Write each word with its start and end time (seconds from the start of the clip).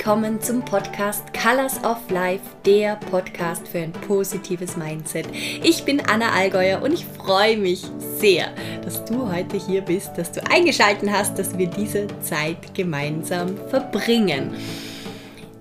willkommen 0.00 0.40
zum 0.40 0.64
Podcast 0.64 1.24
Colors 1.34 1.84
of 1.84 1.98
Life, 2.08 2.40
der 2.64 2.96
Podcast 2.96 3.68
für 3.68 3.80
ein 3.80 3.92
positives 3.92 4.74
Mindset. 4.74 5.26
Ich 5.62 5.84
bin 5.84 6.00
Anna 6.00 6.30
Allgäuer 6.30 6.80
und 6.80 6.94
ich 6.94 7.04
freue 7.04 7.58
mich 7.58 7.84
sehr, 8.16 8.46
dass 8.82 9.04
du 9.04 9.30
heute 9.30 9.58
hier 9.58 9.82
bist, 9.82 10.16
dass 10.16 10.32
du 10.32 10.40
eingeschaltet 10.50 11.10
hast, 11.12 11.38
dass 11.38 11.58
wir 11.58 11.66
diese 11.66 12.06
Zeit 12.22 12.72
gemeinsam 12.72 13.58
verbringen. 13.68 14.54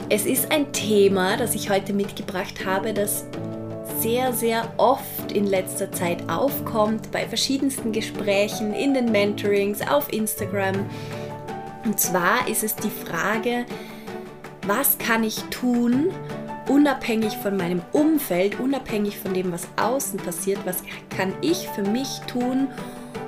Es 0.08 0.26
ist 0.26 0.50
ein 0.54 0.72
Thema, 0.72 1.36
das 1.36 1.54
ich 1.54 1.70
heute 1.70 1.92
mitgebracht 1.92 2.66
habe, 2.66 2.94
das 2.94 3.26
sehr, 4.00 4.32
sehr 4.32 4.72
oft 4.78 5.34
in 5.34 5.48
letzter 5.48 5.92
Zeit 5.92 6.30
aufkommt 6.30 7.12
bei 7.12 7.28
verschiedensten 7.28 7.92
Gesprächen, 7.92 8.74
in 8.74 8.94
den 8.94 9.12
Mentorings, 9.12 9.82
auf 9.82 10.14
Instagram 10.14 10.86
und 11.86 12.00
zwar 12.00 12.48
ist 12.48 12.64
es 12.64 12.76
die 12.76 12.90
Frage, 12.90 13.66
was 14.70 15.00
kann 15.00 15.24
ich 15.24 15.42
tun, 15.46 16.12
unabhängig 16.70 17.36
von 17.38 17.58
meinem 17.58 17.82
Umfeld, 17.92 18.60
unabhängig 18.60 19.18
von 19.18 19.34
dem, 19.34 19.52
was 19.52 19.68
außen 19.78 20.20
passiert, 20.20 20.60
was 20.64 20.84
kann 21.10 21.34
ich 21.42 21.68
für 21.70 21.82
mich 21.82 22.20
tun, 22.28 22.68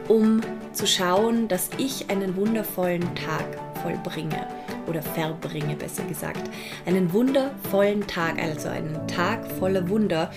um 0.07 0.41
zu 0.71 0.85
schauen, 0.85 1.47
dass 1.47 1.71
ich 1.79 2.11
einen 2.11 2.35
wundervollen 2.35 3.03
Tag 3.15 3.43
vollbringe 3.81 4.45
oder 4.87 5.01
verbringe, 5.01 5.75
besser 5.75 6.03
gesagt. 6.03 6.47
Einen 6.85 7.11
wundervollen 7.11 8.05
Tag, 8.05 8.39
also 8.39 8.69
einen 8.69 9.07
Tag 9.07 9.43
voller 9.53 9.89
Wunder. 9.89 10.31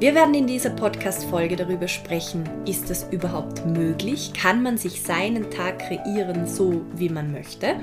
Wir 0.00 0.14
werden 0.14 0.32
in 0.32 0.46
dieser 0.46 0.70
Podcast-Folge 0.70 1.56
darüber 1.56 1.88
sprechen, 1.88 2.48
ist 2.64 2.88
das 2.88 3.06
überhaupt 3.10 3.66
möglich? 3.66 4.32
Kann 4.32 4.62
man 4.62 4.78
sich 4.78 5.02
seinen 5.02 5.50
Tag 5.50 5.80
kreieren, 5.80 6.46
so 6.46 6.86
wie 6.94 7.10
man 7.10 7.32
möchte? 7.32 7.76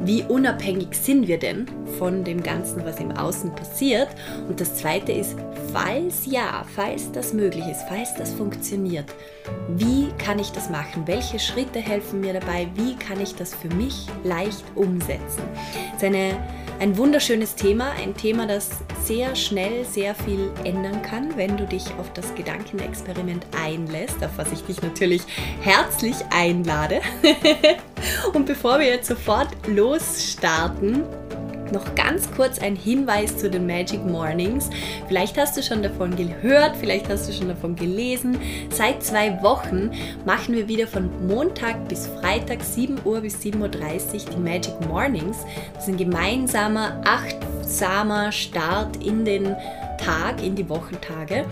Wie 0.00 0.24
unabhängig 0.24 0.94
sind 0.94 1.28
wir 1.28 1.38
denn 1.38 1.66
von 1.98 2.24
dem 2.24 2.42
Ganzen, 2.42 2.84
was 2.84 2.98
im 2.98 3.12
Außen 3.12 3.54
passiert? 3.54 4.08
Und 4.48 4.60
das 4.60 4.74
Zweite 4.74 5.12
ist, 5.12 5.36
falls 5.72 6.26
ja, 6.26 6.64
falls 6.74 7.12
das 7.12 7.32
möglich 7.32 7.64
ist, 7.66 7.82
falls 7.88 8.14
das 8.14 8.32
funktioniert, 8.32 9.06
wie 9.76 10.08
kann 10.18 10.38
ich 10.38 10.50
das 10.50 10.70
machen? 10.70 11.06
Welche 11.06 11.38
Schritte 11.38 11.78
helfen 11.78 12.20
mir 12.20 12.32
dabei? 12.32 12.68
Wie 12.74 12.96
kann 12.96 13.20
ich 13.20 13.34
das 13.34 13.54
für 13.54 13.68
mich 13.74 14.06
leicht 14.24 14.64
umsetzen? 14.74 15.42
Das 16.00 16.02
ein 16.82 16.98
wunderschönes 16.98 17.54
Thema, 17.54 17.92
ein 17.92 18.16
Thema, 18.16 18.48
das 18.48 18.70
sehr 19.04 19.36
schnell 19.36 19.84
sehr 19.84 20.16
viel 20.16 20.50
ändern 20.64 21.00
kann, 21.00 21.36
wenn 21.36 21.56
du 21.56 21.64
dich 21.64 21.84
auf 22.00 22.12
das 22.12 22.34
Gedankenexperiment 22.34 23.46
einlässt, 23.56 24.16
auf 24.24 24.32
was 24.36 24.50
ich 24.50 24.64
dich 24.64 24.82
natürlich 24.82 25.22
herzlich 25.60 26.16
einlade. 26.30 27.00
Und 28.34 28.46
bevor 28.46 28.80
wir 28.80 28.86
jetzt 28.86 29.06
sofort 29.06 29.50
losstarten, 29.68 31.04
noch 31.72 31.94
ganz 31.94 32.30
kurz 32.30 32.58
ein 32.58 32.76
Hinweis 32.76 33.36
zu 33.36 33.50
den 33.50 33.66
Magic 33.66 34.04
Mornings. 34.04 34.70
Vielleicht 35.08 35.38
hast 35.38 35.56
du 35.56 35.62
schon 35.62 35.82
davon 35.82 36.14
gehört, 36.14 36.76
vielleicht 36.76 37.08
hast 37.08 37.28
du 37.28 37.32
schon 37.32 37.48
davon 37.48 37.74
gelesen. 37.74 38.38
Seit 38.70 39.02
zwei 39.02 39.42
Wochen 39.42 39.90
machen 40.24 40.54
wir 40.54 40.68
wieder 40.68 40.86
von 40.86 41.10
Montag 41.26 41.88
bis 41.88 42.06
Freitag 42.06 42.62
7 42.62 42.98
Uhr 43.04 43.22
bis 43.22 43.36
7.30 43.36 43.56
Uhr 43.58 43.70
die 44.34 44.40
Magic 44.40 44.74
Mornings. 44.86 45.38
Das 45.74 45.84
ist 45.84 45.88
ein 45.88 45.96
gemeinsamer, 45.96 47.00
achtsamer 47.04 48.30
Start 48.30 49.04
in 49.04 49.24
den 49.24 49.56
Tag, 49.98 50.42
in 50.42 50.54
die 50.54 50.68
Wochentage. 50.68 51.46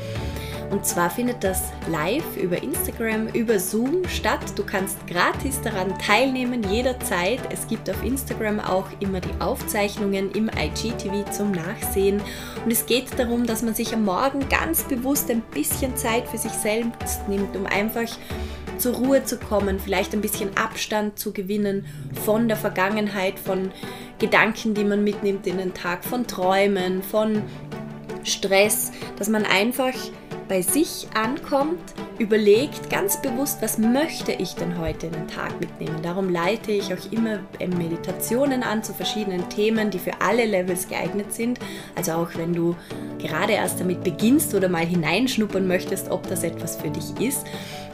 Und 0.70 0.86
zwar 0.86 1.10
findet 1.10 1.42
das 1.42 1.64
live 1.88 2.36
über 2.36 2.62
Instagram, 2.62 3.26
über 3.28 3.58
Zoom 3.58 4.06
statt. 4.08 4.40
Du 4.54 4.64
kannst 4.64 5.04
gratis 5.08 5.60
daran 5.62 5.98
teilnehmen, 5.98 6.62
jederzeit. 6.62 7.40
Es 7.50 7.66
gibt 7.66 7.90
auf 7.90 8.04
Instagram 8.04 8.60
auch 8.60 8.86
immer 9.00 9.20
die 9.20 9.40
Aufzeichnungen 9.40 10.30
im 10.30 10.48
IGTV 10.48 11.28
zum 11.32 11.50
Nachsehen. 11.50 12.22
Und 12.64 12.70
es 12.70 12.86
geht 12.86 13.18
darum, 13.18 13.46
dass 13.46 13.62
man 13.62 13.74
sich 13.74 13.92
am 13.92 14.04
Morgen 14.04 14.48
ganz 14.48 14.84
bewusst 14.84 15.28
ein 15.30 15.42
bisschen 15.52 15.96
Zeit 15.96 16.28
für 16.28 16.38
sich 16.38 16.52
selbst 16.52 17.28
nimmt, 17.28 17.56
um 17.56 17.66
einfach 17.66 18.08
zur 18.78 18.94
Ruhe 18.94 19.24
zu 19.24 19.38
kommen, 19.38 19.80
vielleicht 19.80 20.14
ein 20.14 20.20
bisschen 20.20 20.56
Abstand 20.56 21.18
zu 21.18 21.32
gewinnen 21.32 21.84
von 22.24 22.46
der 22.46 22.56
Vergangenheit, 22.56 23.38
von 23.38 23.72
Gedanken, 24.18 24.74
die 24.74 24.84
man 24.84 25.02
mitnimmt 25.02 25.46
in 25.46 25.58
den 25.58 25.74
Tag, 25.74 26.04
von 26.04 26.26
Träumen, 26.26 27.02
von 27.02 27.42
Stress, 28.24 28.92
dass 29.18 29.28
man 29.28 29.44
einfach 29.44 29.94
bei 30.50 30.62
sich 30.62 31.06
ankommt, 31.14 31.78
überlegt 32.18 32.90
ganz 32.90 33.22
bewusst, 33.22 33.62
was 33.62 33.78
möchte 33.78 34.32
ich 34.32 34.56
denn 34.56 34.78
heute 34.78 35.06
in 35.06 35.12
den 35.12 35.28
Tag 35.28 35.60
mitnehmen. 35.60 36.02
Darum 36.02 36.28
leite 36.28 36.72
ich 36.72 36.92
auch 36.92 37.12
immer 37.12 37.38
Meditationen 37.60 38.64
an 38.64 38.82
zu 38.82 38.92
verschiedenen 38.92 39.48
Themen, 39.48 39.92
die 39.92 40.00
für 40.00 40.20
alle 40.20 40.44
Levels 40.46 40.88
geeignet 40.88 41.32
sind. 41.32 41.60
Also 41.94 42.12
auch 42.12 42.30
wenn 42.34 42.52
du 42.52 42.74
gerade 43.20 43.52
erst 43.52 43.78
damit 43.78 44.02
beginnst 44.02 44.52
oder 44.52 44.68
mal 44.68 44.84
hineinschnuppern 44.84 45.68
möchtest, 45.68 46.10
ob 46.10 46.28
das 46.28 46.42
etwas 46.42 46.78
für 46.78 46.90
dich 46.90 47.20
ist, 47.20 47.46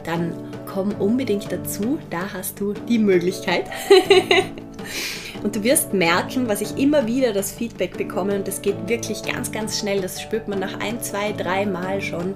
dann 0.03 0.33
komm 0.65 0.93
unbedingt 0.93 1.51
dazu. 1.51 1.99
Da 2.09 2.33
hast 2.33 2.59
du 2.59 2.73
die 2.73 2.97
Möglichkeit. 2.97 3.65
Und 5.43 5.55
du 5.55 5.63
wirst 5.63 5.93
merken, 5.93 6.47
was 6.47 6.61
ich 6.61 6.77
immer 6.77 7.07
wieder 7.07 7.33
das 7.33 7.51
Feedback 7.51 7.97
bekomme, 7.97 8.35
und 8.35 8.47
das 8.47 8.61
geht 8.61 8.87
wirklich 8.87 9.23
ganz, 9.23 9.51
ganz 9.51 9.77
schnell, 9.79 10.01
das 10.01 10.21
spürt 10.21 10.47
man 10.47 10.59
nach 10.59 10.79
ein, 10.79 11.01
zwei, 11.01 11.31
drei 11.31 11.65
Mal 11.65 12.01
schon, 12.01 12.35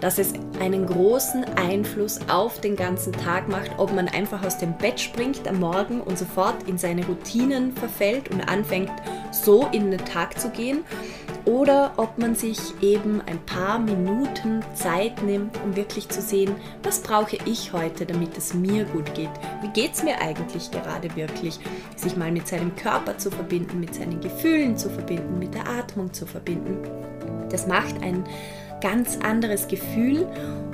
dass 0.00 0.18
es 0.18 0.32
einen 0.58 0.86
großen 0.86 1.44
Einfluss 1.54 2.18
auf 2.28 2.60
den 2.60 2.74
ganzen 2.74 3.12
Tag 3.12 3.48
macht, 3.48 3.70
ob 3.78 3.94
man 3.94 4.08
einfach 4.08 4.44
aus 4.44 4.58
dem 4.58 4.76
Bett 4.76 4.98
springt 4.98 5.46
am 5.46 5.60
Morgen 5.60 6.00
und 6.00 6.18
sofort 6.18 6.64
in 6.66 6.76
seine 6.76 7.06
Routinen 7.06 7.72
verfällt 7.72 8.28
und 8.30 8.40
anfängt 8.40 8.90
so 9.30 9.68
in 9.70 9.92
den 9.92 10.04
Tag 10.04 10.38
zu 10.40 10.50
gehen 10.50 10.80
oder 11.44 11.92
ob 11.96 12.18
man 12.18 12.34
sich 12.34 12.58
eben 12.80 13.20
ein 13.26 13.38
paar 13.46 13.78
Minuten 13.78 14.62
Zeit 14.74 15.22
nimmt, 15.22 15.58
um 15.64 15.76
wirklich 15.76 16.08
zu 16.08 16.20
sehen, 16.20 16.54
was 16.82 17.00
brauche 17.00 17.36
ich 17.44 17.72
heute, 17.72 18.06
damit 18.06 18.36
es 18.36 18.54
mir 18.54 18.84
gut 18.84 19.14
geht. 19.14 19.30
Wie 19.60 19.68
geht 19.68 19.94
es 19.94 20.02
mir 20.02 20.20
eigentlich 20.20 20.70
gerade 20.70 21.14
wirklich? 21.16 21.58
Sich 21.96 22.16
mal 22.16 22.30
mit 22.30 22.48
seinem 22.48 22.74
Körper 22.76 23.18
zu 23.18 23.30
verbinden, 23.30 23.80
mit 23.80 23.94
seinen 23.94 24.20
Gefühlen 24.20 24.76
zu 24.76 24.90
verbinden, 24.90 25.38
mit 25.38 25.54
der 25.54 25.68
Atmung 25.68 26.12
zu 26.12 26.26
verbinden. 26.26 26.78
Das 27.50 27.66
macht 27.66 28.02
ein 28.02 28.24
ganz 28.82 29.18
anderes 29.22 29.68
Gefühl 29.68 30.26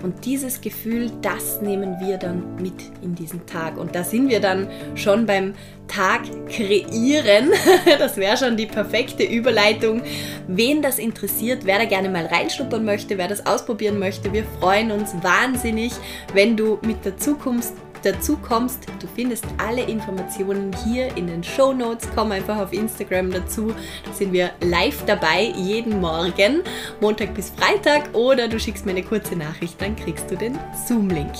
und 0.02 0.24
dieses 0.24 0.60
Gefühl, 0.60 1.10
das 1.22 1.60
nehmen 1.60 1.96
wir 2.00 2.16
dann 2.16 2.56
mit 2.56 2.74
in 3.02 3.14
diesen 3.14 3.44
Tag. 3.46 3.76
Und 3.76 3.94
da 3.94 4.04
sind 4.04 4.28
wir 4.28 4.40
dann 4.40 4.68
schon 4.94 5.26
beim 5.26 5.54
Tag 5.86 6.22
kreieren. 6.48 7.50
Das 7.98 8.16
wäre 8.16 8.36
schon 8.36 8.56
die 8.56 8.66
perfekte 8.66 9.24
Überleitung. 9.24 10.02
Wen 10.46 10.82
das 10.82 10.98
interessiert, 10.98 11.64
wer 11.64 11.78
da 11.78 11.84
gerne 11.84 12.08
mal 12.08 12.26
reinschnuppern 12.26 12.84
möchte, 12.84 13.18
wer 13.18 13.28
das 13.28 13.44
ausprobieren 13.44 13.98
möchte, 13.98 14.32
wir 14.32 14.44
freuen 14.60 14.90
uns 14.90 15.14
wahnsinnig, 15.22 15.92
wenn 16.32 16.56
du 16.56 16.78
mit 16.82 17.04
der 17.04 17.16
Zukunft 17.16 17.72
dazu 18.02 18.36
kommst. 18.36 18.86
Du 19.00 19.06
findest 19.06 19.44
alle 19.58 19.82
Informationen 19.82 20.74
hier 20.84 21.16
in 21.16 21.26
den 21.26 21.42
Show 21.42 21.72
Notes. 21.72 22.08
Komm 22.14 22.32
einfach 22.32 22.58
auf 22.58 22.72
Instagram 22.72 23.30
dazu. 23.30 23.74
Da 24.04 24.12
sind 24.12 24.32
wir 24.32 24.50
live 24.62 25.04
dabei 25.06 25.52
jeden 25.56 26.00
Morgen, 26.00 26.62
Montag 27.00 27.34
bis 27.34 27.50
Freitag. 27.50 28.14
Oder 28.14 28.48
du 28.48 28.58
schickst 28.58 28.86
mir 28.86 28.92
eine 28.92 29.02
kurze 29.02 29.36
Nachricht, 29.36 29.80
dann 29.80 29.96
kriegst 29.96 30.30
du 30.30 30.36
den 30.36 30.58
Zoom-Link. 30.86 31.32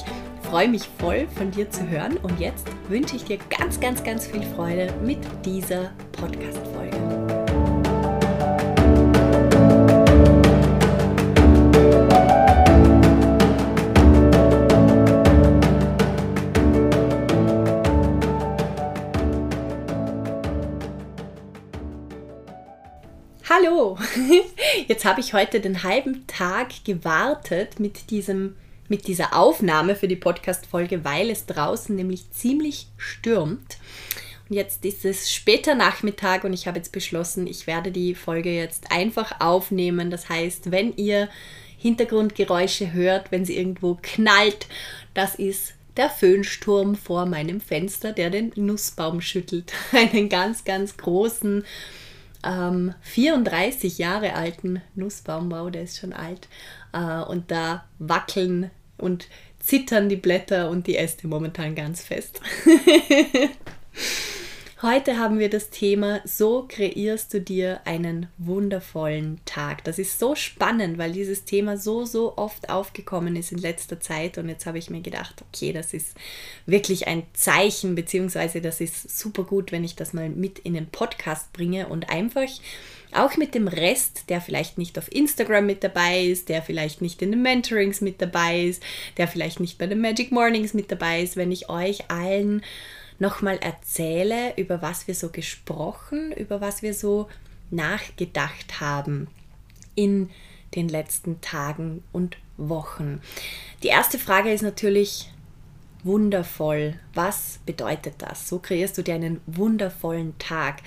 Freue 0.42 0.68
mich 0.68 0.88
voll 0.98 1.28
von 1.36 1.50
dir 1.50 1.70
zu 1.70 1.86
hören 1.88 2.16
und 2.22 2.40
jetzt 2.40 2.66
wünsche 2.88 3.16
ich 3.16 3.24
dir 3.24 3.38
ganz, 3.50 3.78
ganz, 3.80 4.02
ganz 4.02 4.26
viel 4.26 4.42
Freude 4.42 4.92
mit 5.04 5.18
dieser 5.44 5.90
Podcast-Folge. 6.12 7.27
Hallo! 23.58 23.98
Jetzt 24.88 25.04
habe 25.04 25.20
ich 25.20 25.32
heute 25.32 25.60
den 25.60 25.82
halben 25.82 26.26
Tag 26.26 26.84
gewartet 26.84 27.80
mit, 27.80 28.10
diesem, 28.10 28.54
mit 28.88 29.06
dieser 29.08 29.36
Aufnahme 29.36 29.96
für 29.96 30.06
die 30.06 30.16
Podcast-Folge, 30.16 31.04
weil 31.04 31.30
es 31.30 31.46
draußen 31.46 31.96
nämlich 31.96 32.30
ziemlich 32.30 32.86
stürmt. 32.96 33.78
Und 34.48 34.56
jetzt 34.56 34.84
ist 34.84 35.04
es 35.04 35.32
später 35.32 35.74
Nachmittag 35.74 36.44
und 36.44 36.52
ich 36.52 36.66
habe 36.66 36.78
jetzt 36.78 36.92
beschlossen, 36.92 37.46
ich 37.46 37.66
werde 37.66 37.90
die 37.90 38.14
Folge 38.14 38.50
jetzt 38.50 38.92
einfach 38.92 39.40
aufnehmen. 39.40 40.10
Das 40.10 40.28
heißt, 40.28 40.70
wenn 40.70 40.96
ihr 40.96 41.28
Hintergrundgeräusche 41.78 42.92
hört, 42.92 43.32
wenn 43.32 43.44
sie 43.44 43.56
irgendwo 43.56 43.98
knallt, 44.00 44.66
das 45.14 45.34
ist 45.34 45.74
der 45.96 46.10
Föhnsturm 46.10 46.94
vor 46.94 47.26
meinem 47.26 47.60
Fenster, 47.60 48.12
der 48.12 48.30
den 48.30 48.52
Nussbaum 48.54 49.20
schüttelt. 49.20 49.72
Einen 49.92 50.28
ganz, 50.28 50.64
ganz 50.64 50.96
großen 50.96 51.64
ähm, 52.44 52.94
34 53.00 53.98
Jahre 53.98 54.34
alten 54.34 54.82
Nussbaumbau, 54.94 55.70
der 55.70 55.82
ist 55.82 55.98
schon 55.98 56.12
alt. 56.12 56.48
Äh, 56.92 57.22
und 57.22 57.50
da 57.50 57.84
wackeln 57.98 58.70
und 58.96 59.28
zittern 59.58 60.08
die 60.08 60.16
Blätter 60.16 60.70
und 60.70 60.86
die 60.86 60.96
Äste 60.96 61.26
momentan 61.26 61.74
ganz 61.74 62.02
fest. 62.02 62.40
Heute 64.80 65.18
haben 65.18 65.40
wir 65.40 65.50
das 65.50 65.70
Thema, 65.70 66.20
so 66.24 66.64
kreierst 66.68 67.34
du 67.34 67.40
dir 67.40 67.80
einen 67.84 68.28
wundervollen 68.38 69.40
Tag. 69.44 69.82
Das 69.82 69.98
ist 69.98 70.20
so 70.20 70.36
spannend, 70.36 70.98
weil 70.98 71.10
dieses 71.10 71.44
Thema 71.44 71.76
so, 71.76 72.04
so 72.04 72.36
oft 72.36 72.70
aufgekommen 72.70 73.34
ist 73.34 73.50
in 73.50 73.58
letzter 73.58 73.98
Zeit. 73.98 74.38
Und 74.38 74.48
jetzt 74.48 74.66
habe 74.66 74.78
ich 74.78 74.88
mir 74.88 75.00
gedacht, 75.00 75.42
okay, 75.48 75.72
das 75.72 75.94
ist 75.94 76.14
wirklich 76.64 77.08
ein 77.08 77.24
Zeichen, 77.32 77.96
beziehungsweise 77.96 78.60
das 78.60 78.80
ist 78.80 79.18
super 79.18 79.42
gut, 79.42 79.72
wenn 79.72 79.82
ich 79.82 79.96
das 79.96 80.12
mal 80.12 80.28
mit 80.28 80.60
in 80.60 80.74
den 80.74 80.86
Podcast 80.86 81.52
bringe 81.52 81.88
und 81.88 82.08
einfach 82.08 82.48
auch 83.10 83.36
mit 83.36 83.56
dem 83.56 83.66
Rest, 83.66 84.28
der 84.28 84.40
vielleicht 84.40 84.78
nicht 84.78 84.96
auf 84.96 85.10
Instagram 85.10 85.66
mit 85.66 85.82
dabei 85.82 86.22
ist, 86.22 86.48
der 86.48 86.62
vielleicht 86.62 87.02
nicht 87.02 87.20
in 87.20 87.32
den 87.32 87.42
Mentorings 87.42 88.00
mit 88.00 88.22
dabei 88.22 88.62
ist, 88.66 88.80
der 89.16 89.26
vielleicht 89.26 89.58
nicht 89.58 89.76
bei 89.76 89.88
den 89.88 90.00
Magic 90.00 90.30
Mornings 90.30 90.72
mit 90.72 90.92
dabei 90.92 91.22
ist, 91.22 91.34
wenn 91.34 91.50
ich 91.50 91.68
euch 91.68 92.08
allen 92.12 92.62
nochmal 93.18 93.58
erzähle, 93.58 94.56
über 94.56 94.82
was 94.82 95.06
wir 95.06 95.14
so 95.14 95.30
gesprochen, 95.30 96.32
über 96.32 96.60
was 96.60 96.82
wir 96.82 96.94
so 96.94 97.28
nachgedacht 97.70 98.80
haben 98.80 99.28
in 99.94 100.30
den 100.74 100.88
letzten 100.88 101.40
Tagen 101.40 102.02
und 102.12 102.36
Wochen. 102.56 103.20
Die 103.82 103.88
erste 103.88 104.18
Frage 104.18 104.52
ist 104.52 104.62
natürlich 104.62 105.30
wundervoll. 106.04 106.94
Was 107.14 107.60
bedeutet 107.66 108.14
das? 108.18 108.48
So 108.48 108.58
kreierst 108.58 108.98
du 108.98 109.02
dir 109.02 109.14
einen 109.14 109.40
wundervollen 109.46 110.36
Tag. 110.38 110.82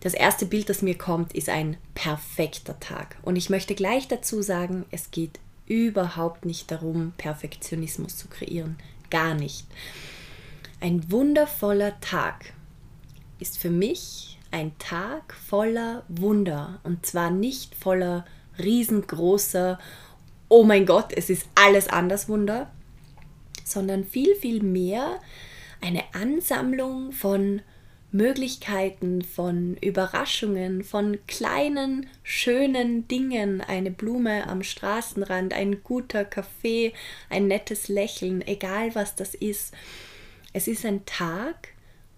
Das 0.00 0.14
erste 0.14 0.46
Bild, 0.46 0.68
das 0.68 0.82
mir 0.82 0.96
kommt, 0.96 1.32
ist 1.34 1.48
ein 1.48 1.76
perfekter 1.94 2.78
Tag. 2.78 3.16
Und 3.22 3.36
ich 3.36 3.50
möchte 3.50 3.74
gleich 3.74 4.06
dazu 4.08 4.42
sagen, 4.42 4.84
es 4.90 5.10
geht 5.10 5.40
überhaupt 5.66 6.44
nicht 6.44 6.70
darum, 6.70 7.12
Perfektionismus 7.18 8.16
zu 8.16 8.28
kreieren. 8.28 8.76
Gar 9.10 9.34
nicht. 9.34 9.66
Ein 10.80 11.10
wundervoller 11.10 11.98
Tag 12.00 12.52
ist 13.40 13.58
für 13.58 13.70
mich 13.70 14.38
ein 14.52 14.78
Tag 14.78 15.34
voller 15.34 16.04
Wunder 16.06 16.78
und 16.84 17.04
zwar 17.04 17.32
nicht 17.32 17.74
voller 17.74 18.24
riesengroßer, 18.60 19.80
oh 20.48 20.62
mein 20.62 20.86
Gott, 20.86 21.12
es 21.12 21.30
ist 21.30 21.48
alles 21.56 21.88
anders 21.88 22.28
Wunder, 22.28 22.70
sondern 23.64 24.04
viel, 24.04 24.36
viel 24.36 24.62
mehr 24.62 25.20
eine 25.80 26.04
Ansammlung 26.14 27.10
von 27.10 27.60
Möglichkeiten, 28.12 29.22
von 29.22 29.76
Überraschungen, 29.78 30.84
von 30.84 31.18
kleinen, 31.26 32.06
schönen 32.22 33.08
Dingen, 33.08 33.60
eine 33.62 33.90
Blume 33.90 34.46
am 34.46 34.62
Straßenrand, 34.62 35.52
ein 35.54 35.82
guter 35.82 36.24
Kaffee, 36.24 36.92
ein 37.30 37.48
nettes 37.48 37.88
Lächeln, 37.88 38.46
egal 38.46 38.94
was 38.94 39.16
das 39.16 39.34
ist. 39.34 39.74
Es 40.58 40.66
ist 40.66 40.84
ein 40.84 41.06
Tag, 41.06 41.68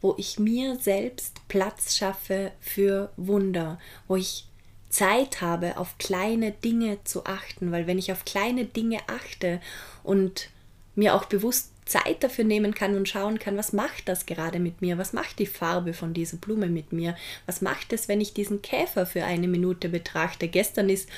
wo 0.00 0.14
ich 0.16 0.38
mir 0.38 0.76
selbst 0.76 1.46
Platz 1.48 1.94
schaffe 1.94 2.52
für 2.58 3.12
Wunder, 3.19 3.78
wo 4.08 4.16
ich 4.16 4.46
Zeit 4.88 5.42
habe, 5.42 5.76
auf 5.76 5.98
kleine 5.98 6.50
Dinge 6.50 7.04
zu 7.04 7.26
achten, 7.26 7.70
weil 7.70 7.87
wenn 7.87 7.98
ich 7.98 8.12
auf 8.12 8.25
kleine 8.25 8.64
Dinge 8.64 9.00
achte 9.08 9.60
und 10.02 10.48
mir 10.94 11.16
auch 11.16 11.26
bewusst 11.26 11.72
Zeit 11.90 12.22
dafür 12.22 12.44
nehmen 12.44 12.72
kann 12.72 12.94
und 12.96 13.08
schauen 13.08 13.38
kann, 13.38 13.56
was 13.56 13.72
macht 13.72 14.08
das 14.08 14.25
gerade 14.25 14.60
mit 14.60 14.81
mir? 14.81 14.96
Was 14.96 15.12
macht 15.12 15.38
die 15.40 15.46
Farbe 15.46 15.92
von 15.92 16.14
dieser 16.14 16.37
Blume 16.37 16.69
mit 16.69 16.92
mir? 16.92 17.16
Was 17.46 17.62
macht 17.62 17.92
es, 17.92 18.08
wenn 18.08 18.20
ich 18.20 18.32
diesen 18.32 18.62
Käfer 18.62 19.06
für 19.06 19.25
eine 19.25 19.48
Minute 19.48 19.88
betrachte? 19.88 20.46
Gestern 20.46 20.88
ist 20.88 21.08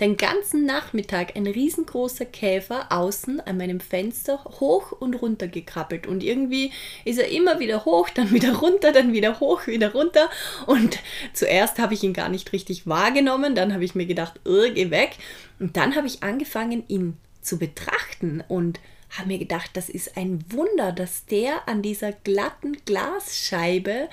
den 0.00 0.16
ganzen 0.16 0.64
Nachmittag 0.64 1.36
ein 1.36 1.46
riesengroßer 1.46 2.24
Käfer 2.24 2.86
außen 2.90 3.40
an 3.40 3.56
meinem 3.56 3.80
Fenster 3.80 4.42
hoch 4.44 4.92
und 4.92 5.14
runter 5.14 5.48
gekrabbelt 5.48 6.06
und 6.06 6.22
irgendwie 6.22 6.72
ist 7.04 7.18
er 7.18 7.28
immer 7.28 7.58
wieder 7.58 7.84
hoch, 7.84 8.08
dann 8.08 8.32
wieder 8.32 8.54
runter, 8.54 8.92
dann 8.92 9.12
wieder 9.12 9.40
hoch, 9.40 9.66
wieder 9.66 9.92
runter 9.92 10.30
und 10.66 10.98
zuerst 11.32 11.78
habe 11.78 11.94
ich 11.94 12.02
ihn 12.02 12.14
gar 12.14 12.28
nicht 12.28 12.52
richtig 12.52 12.86
wahrgenommen, 12.86 13.54
dann 13.54 13.74
habe 13.74 13.84
ich 13.84 13.94
mir 13.94 14.06
gedacht, 14.06 14.40
geh 14.44 14.90
weg 14.90 15.16
und 15.58 15.76
dann 15.76 15.94
habe 15.94 16.06
ich 16.06 16.22
angefangen, 16.22 16.84
ihn 16.88 17.16
zu 17.42 17.58
betrachten 17.58 18.42
und 18.48 18.80
habe 19.12 19.28
mir 19.28 19.38
gedacht, 19.38 19.70
das 19.74 19.88
ist 19.88 20.16
ein 20.16 20.44
Wunder, 20.50 20.92
dass 20.92 21.26
der 21.26 21.68
an 21.68 21.82
dieser 21.82 22.12
glatten 22.12 22.76
Glasscheibe 22.84 24.08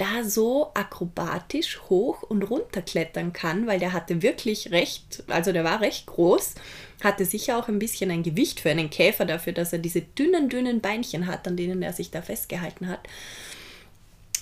da 0.00 0.24
so 0.24 0.70
akrobatisch 0.72 1.80
hoch 1.90 2.22
und 2.22 2.42
runter 2.44 2.80
klettern 2.80 3.34
kann, 3.34 3.66
weil 3.66 3.78
der 3.78 3.92
hatte 3.92 4.22
wirklich 4.22 4.70
recht, 4.70 5.22
also 5.28 5.52
der 5.52 5.64
war 5.64 5.82
recht 5.82 6.06
groß, 6.06 6.54
hatte 7.02 7.26
sicher 7.26 7.58
auch 7.58 7.68
ein 7.68 7.78
bisschen 7.78 8.10
ein 8.10 8.22
Gewicht 8.22 8.60
für 8.60 8.70
einen 8.70 8.88
Käfer 8.88 9.26
dafür, 9.26 9.52
dass 9.52 9.72
er 9.74 9.78
diese 9.78 10.00
dünnen, 10.00 10.48
dünnen 10.48 10.80
Beinchen 10.80 11.26
hat, 11.26 11.46
an 11.46 11.56
denen 11.56 11.82
er 11.82 11.92
sich 11.92 12.10
da 12.10 12.22
festgehalten 12.22 12.88
hat. 12.88 13.00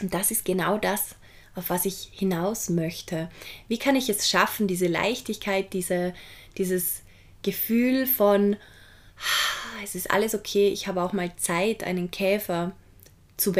Und 0.00 0.14
das 0.14 0.30
ist 0.30 0.44
genau 0.44 0.78
das, 0.78 1.16
auf 1.56 1.70
was 1.70 1.86
ich 1.86 2.08
hinaus 2.12 2.70
möchte. 2.70 3.28
Wie 3.66 3.78
kann 3.78 3.96
ich 3.96 4.08
es 4.08 4.28
schaffen, 4.28 4.68
diese 4.68 4.86
Leichtigkeit, 4.86 5.72
diese, 5.72 6.14
dieses 6.56 7.02
Gefühl 7.42 8.06
von, 8.06 8.56
es 9.82 9.94
ist 9.94 10.10
alles 10.10 10.34
okay, 10.34 10.68
ich 10.68 10.86
habe 10.86 11.02
auch 11.02 11.12
mal 11.12 11.34
Zeit, 11.36 11.84
einen 11.84 12.10
Käfer 12.10 12.72
zu 13.36 13.52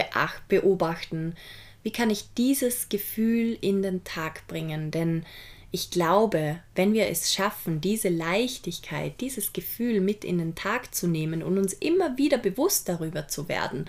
beobachten. 0.49 1.34
Wie 1.82 1.93
kann 1.93 2.10
ich 2.10 2.34
dieses 2.37 2.88
Gefühl 2.88 3.56
in 3.60 3.82
den 3.82 4.05
Tag 4.05 4.46
bringen? 4.46 4.90
Denn 4.90 5.25
ich 5.70 5.90
glaube, 5.90 6.60
wenn 6.75 6.93
wir 6.94 7.08
es 7.08 7.32
schaffen, 7.32 7.81
diese 7.81 8.08
Leichtigkeit, 8.08 9.20
dieses 9.20 9.52
Gefühl 9.52 10.00
mit 10.00 10.25
in 10.25 10.38
den 10.38 10.55
Tag 10.55 10.94
zu 10.94 11.06
nehmen 11.06 11.43
und 11.43 11.58
uns 11.58 11.72
immer 11.75 12.16
wieder 12.16 12.38
bewusst 12.38 12.88
darüber 12.88 13.28
zu 13.28 13.49
werden, 13.49 13.87